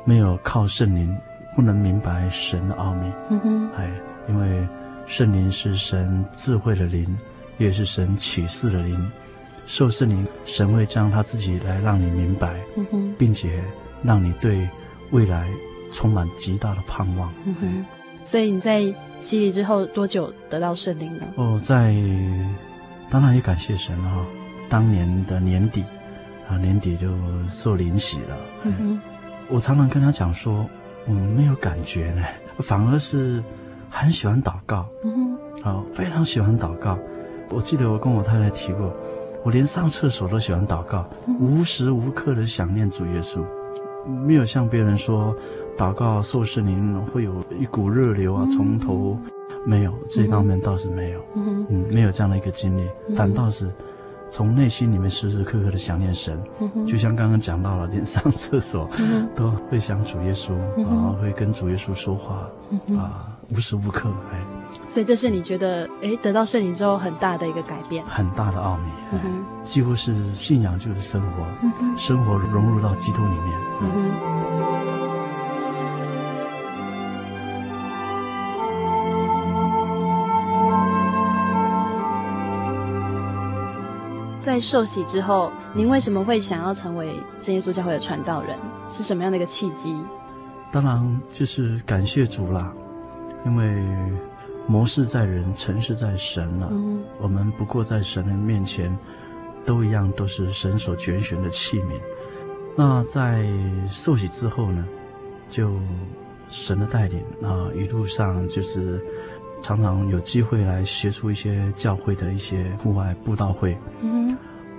[0.04, 1.16] 没有靠圣灵
[1.56, 3.90] 不能明白神的奥秘，嗯哼，哎，
[4.28, 4.68] 因为
[5.06, 7.18] 圣灵是神智慧的灵，
[7.58, 9.10] 也是神启示的灵，
[9.66, 13.64] 受圣灵，神会将他自己来让你明白，嗯哼，并且
[14.02, 14.68] 让你对
[15.10, 15.48] 未来
[15.90, 17.84] 充满极大的盼望，嗯哼。
[18.22, 18.82] 所以你在
[19.24, 21.24] 洗礼之后多久得到圣灵呢？
[21.36, 21.94] 哦，在
[23.08, 24.26] 当然也感谢神了哈。
[24.68, 25.82] 当年的年底
[26.46, 27.08] 啊，年底就
[27.50, 28.36] 受灵洗了。
[28.64, 29.00] 嗯哼，
[29.48, 30.68] 我常常跟他讲说，
[31.06, 32.22] 我没有感觉呢，
[32.58, 33.42] 反而是
[33.88, 34.86] 很喜欢祷告。
[35.02, 36.98] 嗯哼，好，非常喜欢祷告。
[37.48, 38.94] 我记得我跟我太太提过，
[39.42, 43.42] 我连上厕所都喜欢祷告，嗯、无时无刻的想念主耶稣，
[44.06, 45.34] 没有像别人说。
[45.76, 49.18] 祷告受圣灵会有一股热流啊，从头。
[49.66, 53.72] 没有这方面倒是没有，嗯，嗯，没有这样的一个经历，反倒是
[54.28, 56.38] 从内心里面时时刻刻的想念神，
[56.86, 58.86] 就像刚刚讲到了，连上厕所
[59.34, 60.52] 都会想主耶稣
[60.86, 62.46] 啊，会跟主耶稣说话
[62.94, 64.38] 啊，无时无刻哎，
[64.86, 74.43] 所以这是你觉得哎得到圣灵之后很大的一个改变，很大的奥秘，嗯，几乎是信仰就是生活，生活融入到基督里面，嗯。
[84.54, 88.56] 在受洗之后，您为什么会想要成为真耶稣教会的传道人？
[88.88, 90.00] 是什么样的一个契机？
[90.70, 92.72] 当然就是感谢主啦，
[93.44, 93.84] 因为
[94.68, 96.68] 谋事在人，成事在神了。
[96.70, 98.96] 嗯、我们不过在神的面前，
[99.64, 102.00] 都一样，都是神所拣选的器皿。
[102.76, 103.44] 那在
[103.90, 104.86] 受洗之后呢，
[105.50, 105.72] 就
[106.48, 109.04] 神的带领啊，一路上就是。
[109.62, 114.23] 常常有机会来协助一些教会的一些户外布道会，嗯，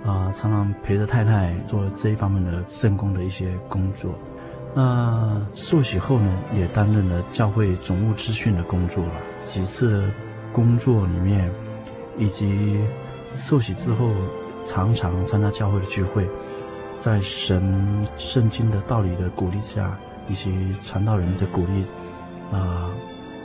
[0.06, 4.12] 啊，常常陪着太太做这一方面的圣工的一些工作。
[4.74, 9.12] 那受洗后呢，也担任了教会总务资讯的工作了。
[9.44, 10.08] 几次
[10.52, 11.50] 工作里面，
[12.16, 12.78] 以及
[13.34, 14.10] 受洗之后，
[14.64, 16.26] 常常参加教会的聚会，
[16.98, 19.98] 在神圣经的道理的鼓励下，
[20.28, 21.84] 以及传道人的鼓励，
[22.56, 22.88] 啊。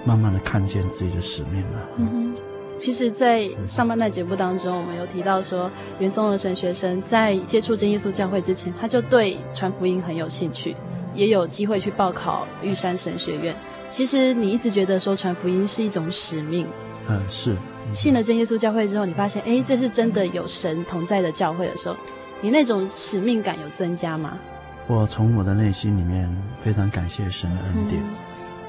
[0.04, 1.80] 慢慢的看见自己的使命了。
[1.98, 2.34] 嗯，
[2.82, 5.70] 其实，在上半段节目当中，我们有提到说，
[6.00, 10.76] 袁松的神学生在接触真耶稣教会之前，他就对传福音很有兴趣，
[11.14, 13.56] 也有机会去报考玉山神学院。
[13.92, 16.66] 其实，你一直觉得说传福音是一种使命。
[17.08, 17.56] 嗯，是。
[17.94, 21.96] 信了真耶稣教会之后，你发现，哎，这是真的有神同在的教会的时候，
[22.42, 24.40] 你那种使命感有增加吗？
[24.88, 26.28] 我从我的内心里面
[26.64, 28.02] 非常感谢神的恩典。
[28.02, 28.10] 嗯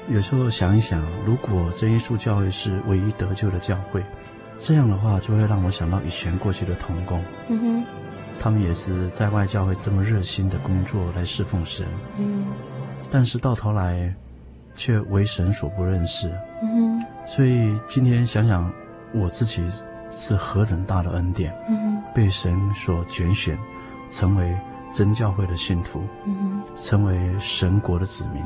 [0.09, 4.03] 有时候想一想，如果真耶稣教会是唯一得救的教会，
[4.57, 7.83] 这样的话就会让我想到以前过去的童工，嗯哼，
[8.37, 11.87] 他们也是在外教会这么热心的工作来侍奉神，
[12.19, 12.47] 嗯，
[13.09, 14.13] 但是到头来
[14.75, 16.29] 却为神所不认识，
[16.61, 18.71] 嗯哼，所以今天想想
[19.13, 19.63] 我自己
[20.11, 23.57] 是何等大的恩典，嗯哼，被神所拣选，
[24.09, 24.53] 成为
[24.91, 28.43] 真教会的信徒，嗯哼，成为神国的子民。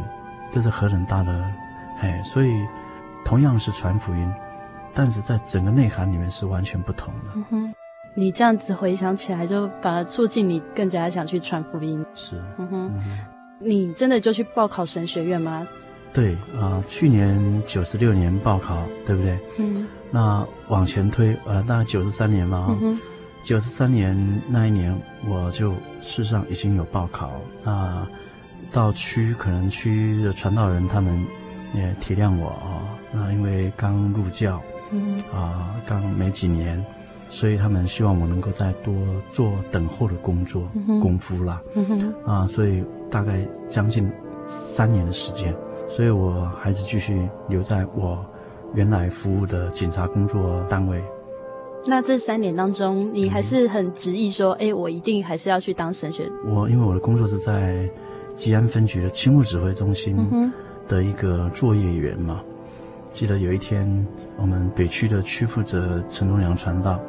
[0.57, 1.53] 这是何等大的，
[1.99, 2.65] 哎，所以
[3.23, 4.33] 同样是传福音，
[4.91, 7.29] 但是在整个内涵里面是完全不同的。
[7.35, 7.73] 嗯哼，
[8.15, 12.03] 你这样子回想起来，就反而促进你更加想去传福音。
[12.15, 13.17] 是，嗯哼，嗯哼，
[13.59, 15.67] 你真的就去报考神学院吗？
[16.11, 19.39] 对啊，呃，去年九十六年报考，对不对？
[19.59, 19.85] 嗯。
[20.09, 22.75] 那往前推，呃，大概九十三年嘛。
[22.81, 22.97] 嗯。
[23.43, 27.29] 九十三年那一年，我就事实上已经有报考
[27.63, 28.07] 啊。
[28.71, 31.25] 到区可能区的传道人他们
[31.73, 34.61] 也体谅我啊，那因为刚入教，
[34.91, 36.83] 嗯啊，刚没几年，
[37.29, 38.93] 所以他们希望我能够再多
[39.31, 44.09] 做等候的工作、嗯、功夫啦，嗯哼，啊，所以大概将近
[44.45, 45.53] 三年的时间，
[45.89, 48.25] 所以我还是继续留在我
[48.73, 51.01] 原来服务的警察工作单位。
[51.85, 56.29] 那这三年当中，你还是很执意说，哎、嗯，我一定还是要去当神学。
[56.45, 57.89] 我因为我的工作是在。
[58.37, 60.15] 吉安分局的青务指挥中心
[60.87, 62.53] 的一个作业员嘛，嗯、
[63.11, 64.07] 记得有一天，
[64.37, 67.01] 我们北区的区负责陈忠良传道，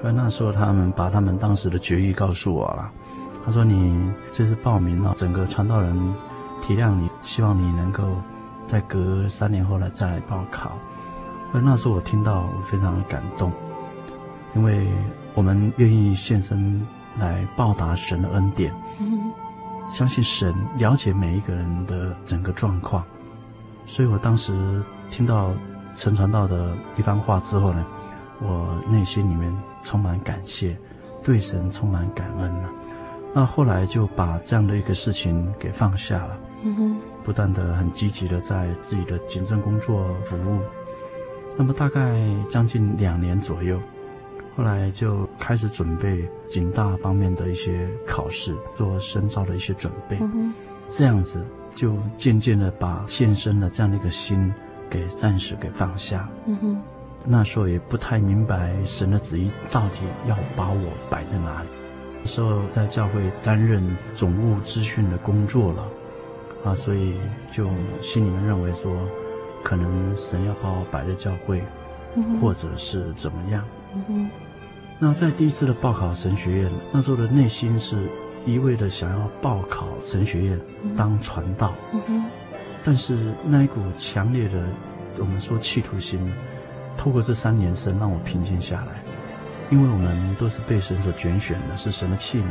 [0.00, 2.92] 所以、嗯、那时候他们把他们当时的决议告诉我了。
[3.44, 5.96] 他说：“你这次报名了，整个传道人
[6.60, 8.02] 体谅你，希望你能够
[8.66, 10.76] 再隔三年后来再来报考。”
[11.54, 13.52] 而那时候我听到，我非常的感动，
[14.54, 14.86] 因为
[15.34, 16.84] 我们愿意献身
[17.18, 18.74] 来报答神的恩典。
[19.86, 23.04] 嗯相信神了解每一个人的整个状况，
[23.86, 25.52] 所以我当时听到
[25.94, 27.86] 陈传道的一番话之后呢，
[28.40, 30.76] 我内心里面充满感谢，
[31.22, 32.68] 对神充满感恩了。
[33.32, 40.60] 那后来就把这样的一个事情给放下了，嗯哼，不断的很积极的在自己的行政工作服务。
[41.56, 42.18] 那么大概
[42.50, 43.80] 将近两年左右。
[44.56, 50.18] 后来就开始准备警大方面的一些考试，做深造的一些准备。
[50.88, 51.44] 这样子
[51.74, 54.50] 就渐渐的把献身的这样的一个心
[54.88, 56.26] 给暂时给放下。
[56.46, 56.82] 嗯哼，
[57.24, 61.68] 那时候也不太明白神的旨意到底要把我摆在哪里。
[62.22, 63.84] 那时候在教会担任
[64.14, 65.88] 总务资讯的工作了，
[66.64, 67.14] 啊，所以
[67.52, 67.68] 就
[68.00, 68.96] 心里面认为说，
[69.62, 71.62] 可能神要把我摆在教会，
[72.14, 73.62] 嗯，或者是怎么样。
[73.94, 74.30] 嗯哼。
[74.98, 78.08] 那在第一次的报考神学院，那时候的内心是
[78.46, 80.60] 一味的想要报考神学院
[80.96, 81.74] 当传道，
[82.82, 84.62] 但是那一股强烈的
[85.18, 86.18] 我们说企图心，
[86.96, 89.02] 透过这三年神让我平静下来，
[89.68, 92.44] 因为我们都是被神所拣选的，是神的器皿，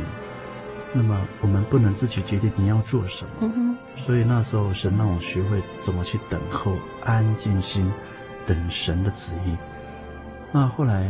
[0.94, 6.74] 那么我们不能自己决定你要做什么，嗯，所以那时候神让我学会怎么去等候，
[7.04, 7.92] 安静心
[8.46, 9.58] 等神的旨意。
[10.56, 11.06] 那后来，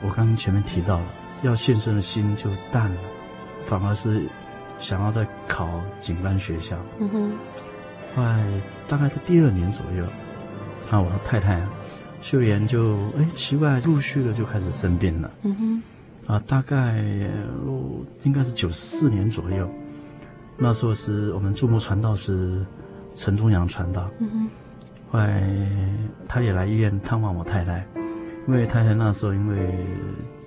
[0.00, 1.04] 我刚刚前面提到了，
[1.42, 3.00] 要献身的心就淡了，
[3.66, 4.22] 反而是
[4.78, 5.68] 想要再考
[5.98, 6.78] 警官学校。
[6.98, 7.32] 嗯哼。
[8.14, 8.42] 后来
[8.88, 10.04] 大概在第二年左右，
[10.90, 11.60] 那我的太太
[12.22, 15.30] 秀妍就哎奇怪，陆续的就开始生病了。
[15.42, 15.82] 嗯哼。
[16.26, 17.04] 啊，大概
[18.22, 19.70] 应该是九四年左右。
[20.56, 22.64] 那时候是我们注目传道是
[23.14, 24.48] 陈忠阳传道，嗯哼，
[25.10, 25.46] 后来
[26.26, 27.86] 他也来医院探望我太太，
[28.46, 29.74] 因为太太那时候因为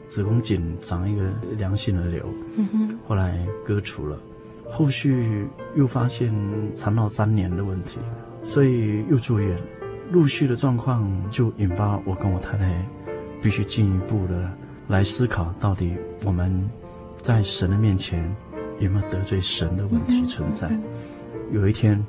[0.08, 1.24] 子宫颈长一个
[1.58, 2.26] 良性的瘤，
[3.08, 4.20] 后来割除了，
[4.70, 6.34] 后续又发现
[6.76, 8.00] 肠道粘连的问题，
[8.44, 9.58] 所以又住院，
[10.12, 12.86] 陆续的状况就引发我跟我太太
[13.42, 14.52] 必须进一步的
[14.88, 15.94] 来思考，到底
[16.24, 16.70] 我们
[17.22, 18.36] 在神的面前。
[18.80, 20.72] 有没有得罪神的问题存在？
[21.52, 22.02] 有一天，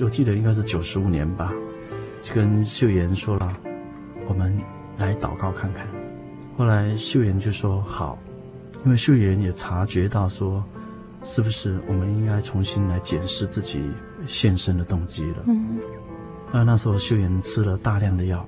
[0.00, 1.54] 我记得应该是九十五年吧，
[2.20, 3.56] 就跟秀妍说了，
[4.26, 4.52] 我们
[5.04, 5.86] 来祷告看看。
[6.56, 8.18] 后来秀妍就说好，
[8.84, 10.62] 因为秀妍也察觉到说，
[11.22, 13.82] 是不是我们应该重新来检视自己
[14.26, 15.44] 献身的动机了？
[15.46, 15.78] 嗯。
[16.52, 18.44] 那那时候秀妍吃了大量的药，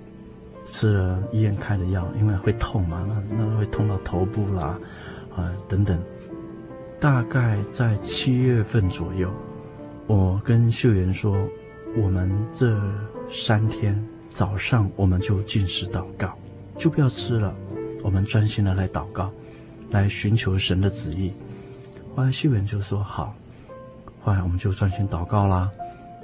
[0.67, 4.79] 吃了医院开的药，因为会痛嘛，那那会痛到头部啦，
[5.37, 5.99] 啊等等。
[6.99, 9.29] 大概在七月份左右，
[10.07, 11.37] 我跟秀妍说，
[11.97, 12.81] 我们这
[13.31, 14.01] 三天
[14.31, 16.37] 早上我们就进食祷告，
[16.77, 17.55] 就不要吃了，
[18.03, 19.31] 我们专心的来祷告，
[19.91, 21.33] 来寻求神的旨意。
[22.15, 23.35] 后来秀妍就说好，
[24.23, 25.71] 后来我们就专心祷告啦。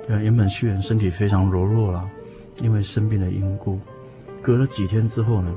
[0.09, 2.09] 原本秀妍身体非常柔弱啦，
[2.61, 3.79] 因为生病的缘故。
[4.43, 5.55] 隔了几天之后呢，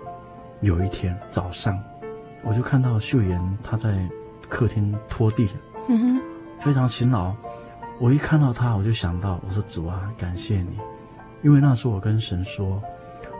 [0.61, 1.77] 有一天早上，
[2.43, 4.07] 我就看到秀妍她在。
[4.51, 5.47] 客厅拖地，
[5.87, 6.21] 嗯哼，
[6.59, 7.33] 非常勤劳。
[7.99, 10.77] 我一看到她，我就想到，我说主啊，感谢你，
[11.41, 12.83] 因为那时候我跟神说，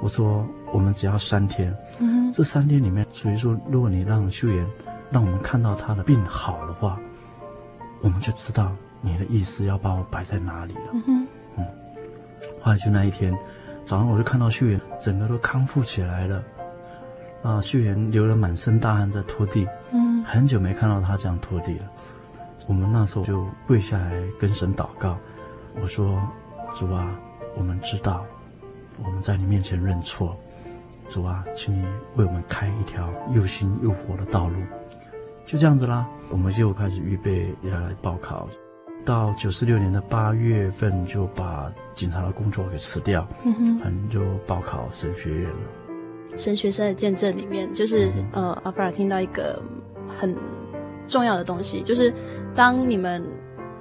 [0.01, 4.65] 我说我们只要三天，嗯，这三天里面，所以说，如果你让秀妍，
[5.11, 6.99] 让我们看到她的病好的话，
[8.01, 8.71] 我们就知道
[9.01, 11.27] 你的意思要把我摆在哪里了，嗯哼，
[11.57, 11.65] 嗯。
[12.59, 13.31] 后来就那一天
[13.85, 16.43] 早上，我就看到秀妍整个都康复起来了。
[17.43, 21.85] 啊，秀妍流了满身大汗在拖地，嗯，很久没看到她这样拖地了。
[22.67, 25.17] 我们那时候就跪下来跟神祷告，
[25.81, 26.21] 我说
[26.73, 27.07] ：“主啊，
[27.55, 28.23] 我们知道
[29.03, 30.35] 我们在你面前认错，
[31.07, 31.85] 主啊，请你
[32.15, 34.55] 为我们开一条又新又活的道路。”
[35.45, 38.47] 就这样子啦，我们就开始预备要来报考。
[39.03, 45.57] 到九四六年的八月份，就把警察的工作给辞掉，嗯哼，反正就报考神学院了。
[46.37, 49.61] 神学生的见证里面，就是呃，阿弗尔听到一个
[50.07, 50.33] 很
[51.07, 52.13] 重要的东西，就是
[52.53, 53.27] 当你们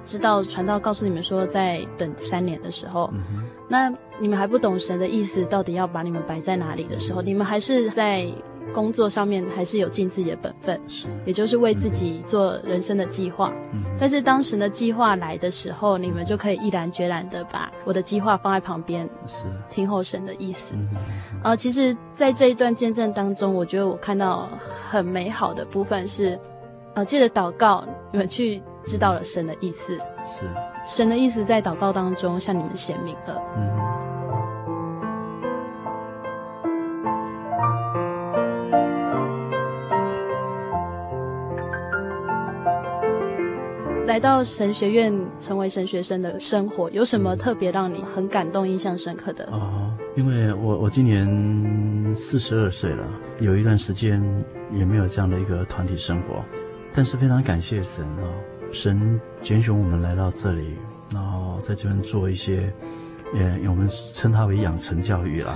[0.03, 8.29] 知道传道告诉你们说在等三年的时候，嗯、哼那你们还不懂神的意思，到底要把你们摆在哪里的时候，你们还是在。
[8.73, 10.79] 工作上面还是有尽自己的本分，
[11.25, 13.51] 也就是为自己做人生的计划。
[13.73, 20.75] 嗯，但是当神的计划来的时候，你们就可以毅然决然的把我的计划放在旁边，是听候神的意思。
[21.43, 24.47] 呃，其实，在这一段见证当中，我觉得我看到
[24.89, 26.39] 很美好的部分是，
[26.93, 30.45] 呃，借着祷告，你们去知道了神的意思，是
[30.83, 33.41] 神的意思在祷告当中向你们显明了。
[33.57, 33.71] 嗯。
[44.07, 49.45] 来到神学院成为神学生的生活，有什么特别让你很感动、印象深刻的？
[49.53, 53.05] 哦，因为我我今年四十二岁了，
[53.39, 54.21] 有一段时间
[54.69, 56.43] 也没有这样的一个团体生活，
[56.93, 58.27] 但是非常感谢神哦，
[58.71, 60.75] 神拣选我们来到这里，
[61.13, 62.73] 然后在这边做一些，
[63.33, 65.53] 呃我们称它为养成教育了，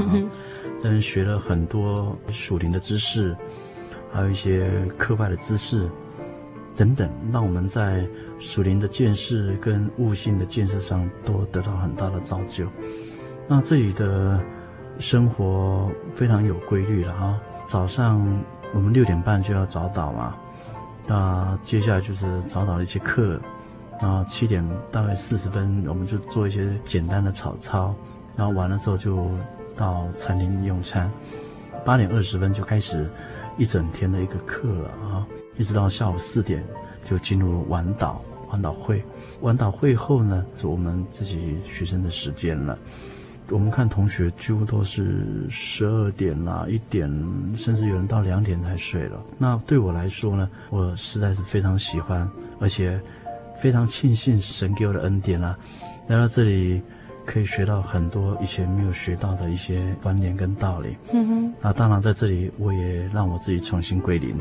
[0.78, 3.36] 在这边学了很多属灵的知识，
[4.12, 5.90] 还有一些课外的知识。
[6.78, 8.06] 等等，让我们在
[8.38, 12.68] 属灵的见识跟悟性的见识上都得到很大的造就。
[13.48, 14.38] 那这里的
[15.00, 17.40] 生活非常有规律了啊！
[17.66, 18.22] 早上
[18.74, 20.36] 我们六点半就要早祷嘛，
[21.08, 23.40] 那接下来就是早早的一些课，
[24.02, 27.94] 然后七点大概四十分我们就做一些简单的早操，
[28.36, 29.30] 然后完了之后就
[29.76, 31.12] 到餐厅用餐，
[31.86, 33.10] 八点二十分就开始
[33.58, 35.26] 一整天的一个课了啊。
[35.58, 36.64] 一直到下午四点
[37.04, 38.18] 就进入晚祷
[38.50, 39.04] 晚祷会，
[39.42, 42.78] 晚祷会后呢，是我们自己学生的时间了。
[43.50, 47.10] 我们看同学几乎都是十二点啦、一点，
[47.56, 49.22] 甚至有人到两点才睡了。
[49.38, 52.30] 那对我来说呢，我实在是非常喜欢，
[52.60, 53.00] 而且
[53.56, 55.58] 非常庆幸神给我的恩典啊，
[56.08, 56.82] 来到这里。
[57.26, 60.96] 可以学到很多以前没有学到的一些观念跟道理。
[61.12, 61.54] 嗯哼。
[61.60, 64.38] 那当然在这里，我也让我自己重新归零。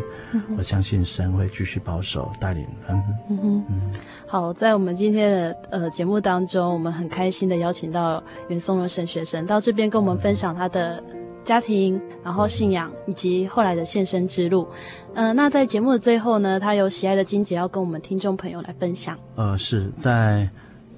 [0.56, 2.66] 我相信神会继续保守带领。
[2.88, 3.14] 嗯哼。
[3.30, 3.64] 嗯哼。
[3.70, 3.90] 嗯。
[4.26, 11.02] 好，在我们今天的呃节目当中，我们很开心的邀请到袁松荣神学生到这边跟我们分享他的
[11.42, 14.68] 家庭，然后信仰，以及后来的献身之路。
[15.14, 19.16] 呃，那在节目的最后呢，他有喜爱的金姐要跟我们听众朋友来分享。
[19.36, 20.48] 呃，是在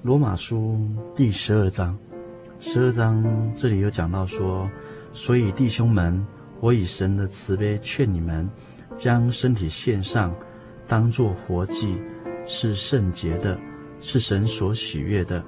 [0.07, 0.79] 罗马书
[1.13, 1.97] 第十二章，
[2.61, 3.21] 十二章
[3.57, 4.65] 这里有讲到说，
[5.11, 6.25] 所以弟兄们，
[6.61, 8.49] 我以神的慈悲劝你们，
[8.95, 10.33] 将身体献上，
[10.87, 11.97] 当作活祭，
[12.45, 13.59] 是圣洁的，
[13.99, 15.43] 是神所喜悦的。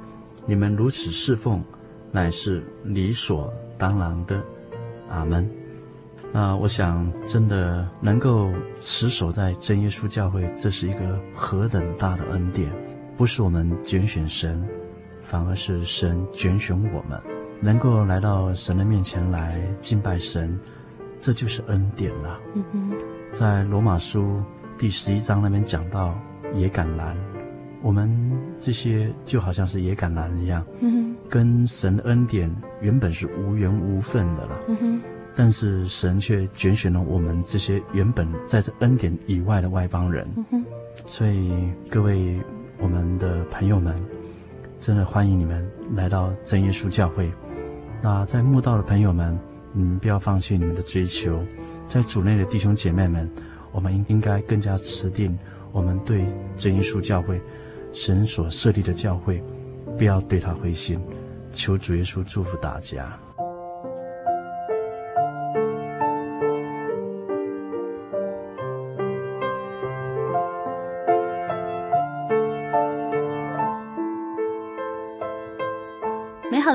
[0.45, 1.63] 你们如此侍奉，
[2.11, 4.43] 乃是理所当然的。
[5.09, 5.49] 阿门。
[6.33, 8.51] 那我想，真的能够
[8.81, 12.69] 持守在真耶稣教会，这是一个何等大的恩典！
[13.19, 14.65] 不是我们拣选神，
[15.23, 17.21] 反而是神拣选我们，
[17.59, 20.57] 能够来到神的面前来敬拜神，
[21.19, 22.39] 这就是恩典了。
[22.55, 22.93] 嗯哼，
[23.33, 24.41] 在罗马书
[24.77, 26.17] 第十一章那边讲到
[26.55, 27.13] 野橄榄，
[27.81, 28.09] 我们
[28.57, 32.49] 这些就好像是野橄榄一样，嗯哼，跟神的恩典
[32.79, 34.57] 原本是无缘无分的了。
[34.69, 35.01] 嗯哼。
[35.35, 40.25] 但是神却拣选了我们这些原本在这恩典以外的外邦人，
[41.05, 42.41] 所以各位
[42.79, 43.93] 我们的朋友们，
[44.79, 47.31] 真的欢迎你们来到真耶稣教会。
[48.01, 49.37] 那在慕道的朋友们，
[49.73, 51.43] 你们不要放弃你们的追求。
[51.87, 53.29] 在主内的弟兄姐妹们，
[53.71, 55.37] 我们应应该更加持定
[55.71, 56.25] 我们对
[56.55, 57.41] 真耶稣教会，
[57.91, 59.43] 神所设立的教会，
[59.97, 60.99] 不要对他灰心。
[61.51, 63.19] 求主耶稣祝福大家。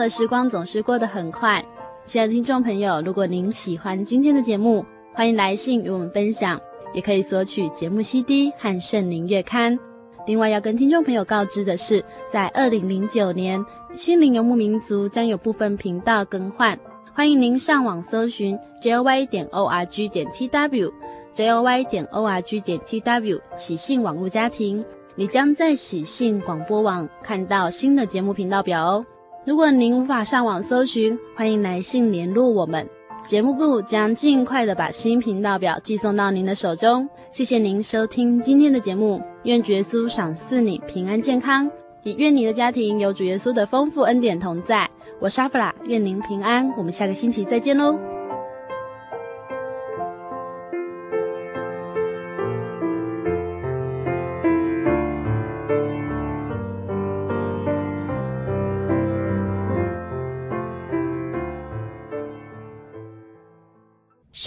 [0.04, 1.64] 的时光总是过得很快，
[2.04, 4.84] 亲爱的听众朋友，如果您喜欢今天的节目，
[5.14, 6.60] 欢迎来信与我们分享，
[6.92, 9.78] 也可以索取节目 CD 和圣灵月刊。
[10.26, 16.78] 另外要跟听众朋友告知的是，在二零零九年，心灵游牧民族将有部分频道更换，
[17.14, 24.84] 欢迎您上网搜寻 joy 点 org 点 tw，joy 点 org 点 tw 喜信网络家庭，
[25.14, 29.06] 你将在喜信广播网看到新的节目频道表哦。
[29.46, 32.88] 如果您无法上网搜寻，欢迎来信联络我们，
[33.22, 37.06] 节目部将尽快的把新频道表寄送到您的手中。
[37.30, 41.70] 谢谢您收听今天的节目，愿主耶稣赏赐你平安健康，
[42.04, 44.88] 也愿你的家庭有主耶稣的丰富恩典同在。
[45.20, 48.13] 我是阿弗拉，愿您平安，我们下个星期再见喽。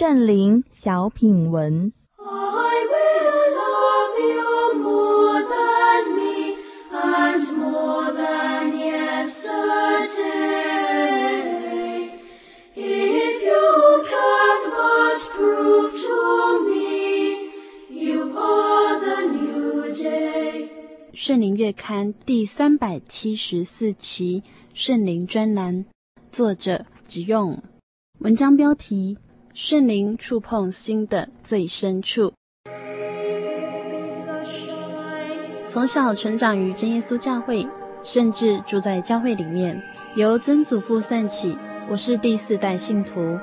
[0.00, 1.92] 圣灵小品文。
[21.12, 25.84] 圣灵月刊第三百七十四期圣灵专栏，
[26.30, 27.60] 作者只用
[28.20, 29.18] 文章标题。
[29.60, 32.32] 圣灵触碰心的最深处。
[35.66, 37.66] 从小成长于真耶稣教会，
[38.04, 39.82] 甚至住在教会里面。
[40.14, 43.36] 由曾祖父算起，我是第四代信徒。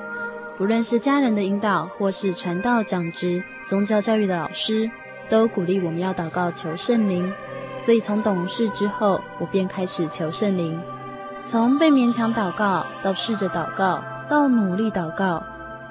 [0.56, 4.90] 不论是家人的引导，或是传道长职、宗教教育的老师，
[5.28, 7.30] 都鼓励我们要祷告求圣灵。
[7.78, 10.80] 所以从懂事之后，我便开始求圣灵。
[11.44, 15.44] 从被勉强祷告，到试着祷告，到努力祷告。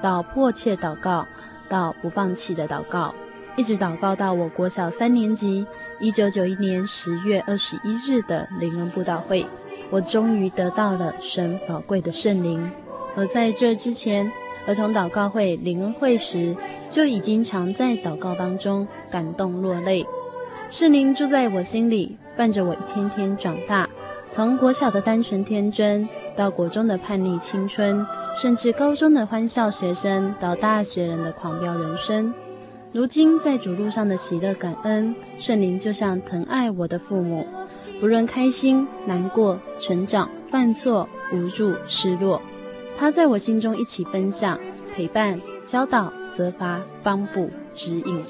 [0.06, 1.26] 到迫切祷告，
[1.68, 3.12] 到不放弃的祷告，
[3.56, 5.66] 一直祷告到我国小三年级，
[5.98, 9.44] 一九九一年十月二十一日的灵恩布道会，
[9.90, 12.70] 我终于得到了神宝贵的圣灵。
[13.16, 14.30] 而在这之前，
[14.68, 16.54] 儿童祷告会灵恩会时，
[16.88, 20.06] 就已经常在祷告当中感动落泪。
[20.70, 23.90] 圣灵住在我心里，伴着我一天天长大。
[24.30, 28.06] 从国小的单纯天真，到国中的叛逆青春，
[28.40, 32.32] 甚至高中的欢笑学生，到大学人的狂飙人生。
[32.92, 37.46] 如今在主路上的喜乐感恩，圣灵就像疼爱我的父母，
[38.00, 42.40] 不论开心、难过、成长、犯错、无助、失落，
[42.96, 44.58] 他在我心中一起分享、
[44.94, 48.22] 陪伴、教导、责罚、帮补、指引。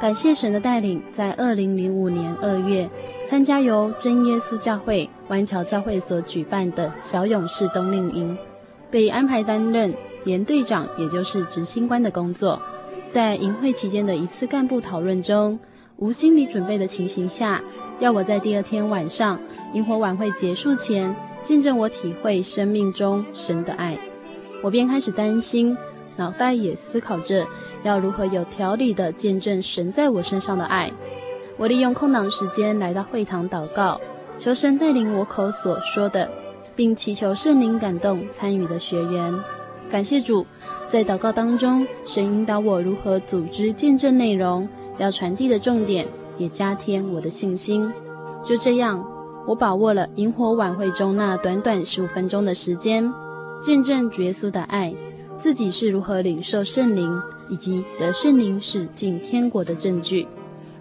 [0.00, 2.88] 感谢神的带领，在二零零五年二月，
[3.24, 8.36] 参加由真耶稣教会湾桥教会所举办的小勇士冬令营，
[8.90, 12.60] 被安排担任连队长，也就是执行官的工作。
[13.08, 15.58] 在营会期间的一次干部讨论中，
[15.96, 17.62] 无心理准备的情形下，
[17.98, 19.38] 要我在第二天晚上
[19.72, 23.96] 萤火晚会结束前，见证我体会生命中神的爱。
[24.62, 25.76] 我便开始担心，
[26.16, 27.46] 脑袋也思考着
[27.84, 30.90] 要如何有条理地见证神在我身上的爱。
[31.56, 34.00] 我利用空档时间来到会堂祷告，
[34.36, 36.28] 求神带领我口所说的，
[36.74, 39.32] 并祈求圣灵感动参与的学员。
[39.88, 40.44] 感谢主，
[40.88, 44.68] 在祷告当中，神引导我如何组织见证内容，
[44.98, 46.04] 要传递的重点，
[46.38, 47.88] 也加添我的信心。
[48.42, 49.04] 就这样，
[49.46, 53.12] 我把握了萤火晚会中那短短十五分钟的时间，
[53.60, 54.92] 见证主耶稣的爱，
[55.38, 57.22] 自己是如何领受圣灵，
[57.54, 60.26] 以及得圣灵是进天国的证据。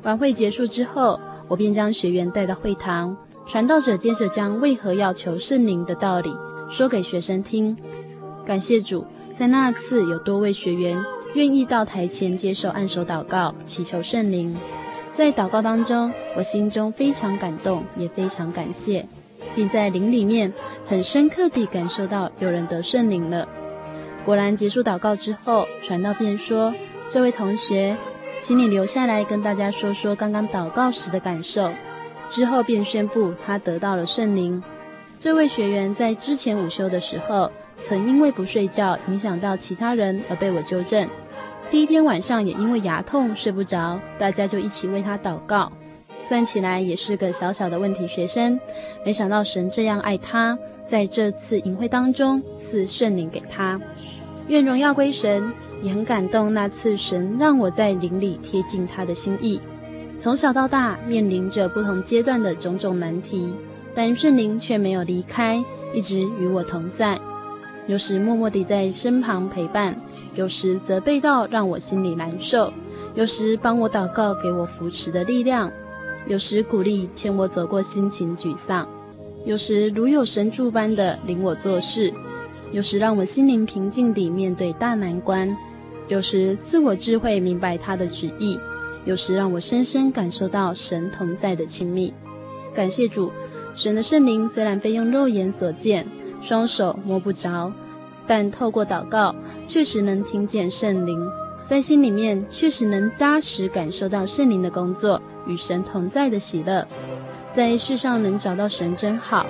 [0.02, 3.16] 晚会结束之后，我便将学员带到会堂，
[3.46, 6.34] 传道者接着将为何要求圣灵的道理
[6.72, 7.78] 说给学生听。
[8.44, 9.06] 感谢主，
[9.38, 11.00] 在那次有多位学员
[11.36, 14.56] 愿意到台前接受按手祷告，祈求圣灵。
[15.14, 19.08] 在祷告当中，我心中非常感动，也非常感谢，
[19.54, 20.52] 并在灵里面
[20.88, 23.48] 很深刻地感受到有人得圣灵了。
[24.26, 26.74] 果然，结束祷告之后，传道便说
[27.10, 27.96] ：“这位同学。”
[28.42, 31.72] 请你留下来跟大家说说刚刚祷告时的感受。
[32.28, 34.62] 之后便宣布他得到了圣灵。
[35.18, 37.50] 这位学员在之前午休的时候，
[37.82, 41.08] 曾因为不睡觉影响到其他人而被我纠正。
[41.72, 45.72] 第一天晚上也因为牙痛睡不着，大家就一起为他祷告。
[46.24, 48.60] 算起来也是个小小的问题学生，
[49.06, 50.58] 没想到神这样爱他，
[50.88, 53.80] 在这次营会当中赐圣灵给他。
[54.48, 55.54] 愿荣耀归神。
[55.84, 59.60] 也很感动，那次神让我在灵里贴近他的心意。
[60.18, 63.54] 从小到大，面临着不同阶段的种种难题，
[63.94, 65.62] 但圣灵却没有离开，
[65.94, 67.20] 一直与我同在。
[67.86, 69.94] 有时默默地在身旁陪伴，
[70.36, 72.72] 有时责备到让我心里难受，
[73.14, 75.70] 有时帮我祷告，给我扶持的力量，
[76.28, 78.88] 有时鼓励牵我走过心情沮丧，
[79.46, 82.14] 有时如有神助般的领我做事，
[82.72, 85.56] 有时让我心灵平静地面对大难关。
[86.08, 88.58] 有时赐我智慧，明白他的旨意；
[89.06, 92.14] 有时让我深深感受到神同在的亲密。
[92.74, 93.32] 感谢主，
[93.76, 96.08] 神的圣灵虽然非用肉眼所见，
[96.42, 97.72] 双手摸不着，
[98.26, 99.36] 但透过祷告，
[99.68, 101.20] 确实能听见圣灵，
[101.66, 106.88] 在心里面确实能扎实感受到圣灵的工作与神同在的喜乐。
[107.52, 109.46] 在世上能找到神真好，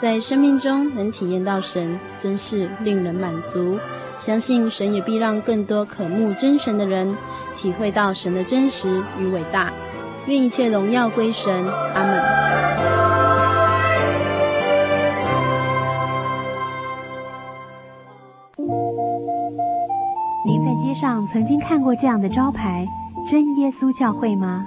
[0.00, 3.78] 在生命中能体验到神，真是令人满足。
[4.18, 7.16] 相信神也必让更多渴慕真神的人
[7.54, 9.72] 体会到神的真实与伟大。
[10.26, 11.64] 愿一切荣耀归神，
[11.94, 12.22] 阿门。
[20.44, 22.84] 您在街上曾经看过这样的招牌
[23.30, 24.66] “真耶稣教会”吗？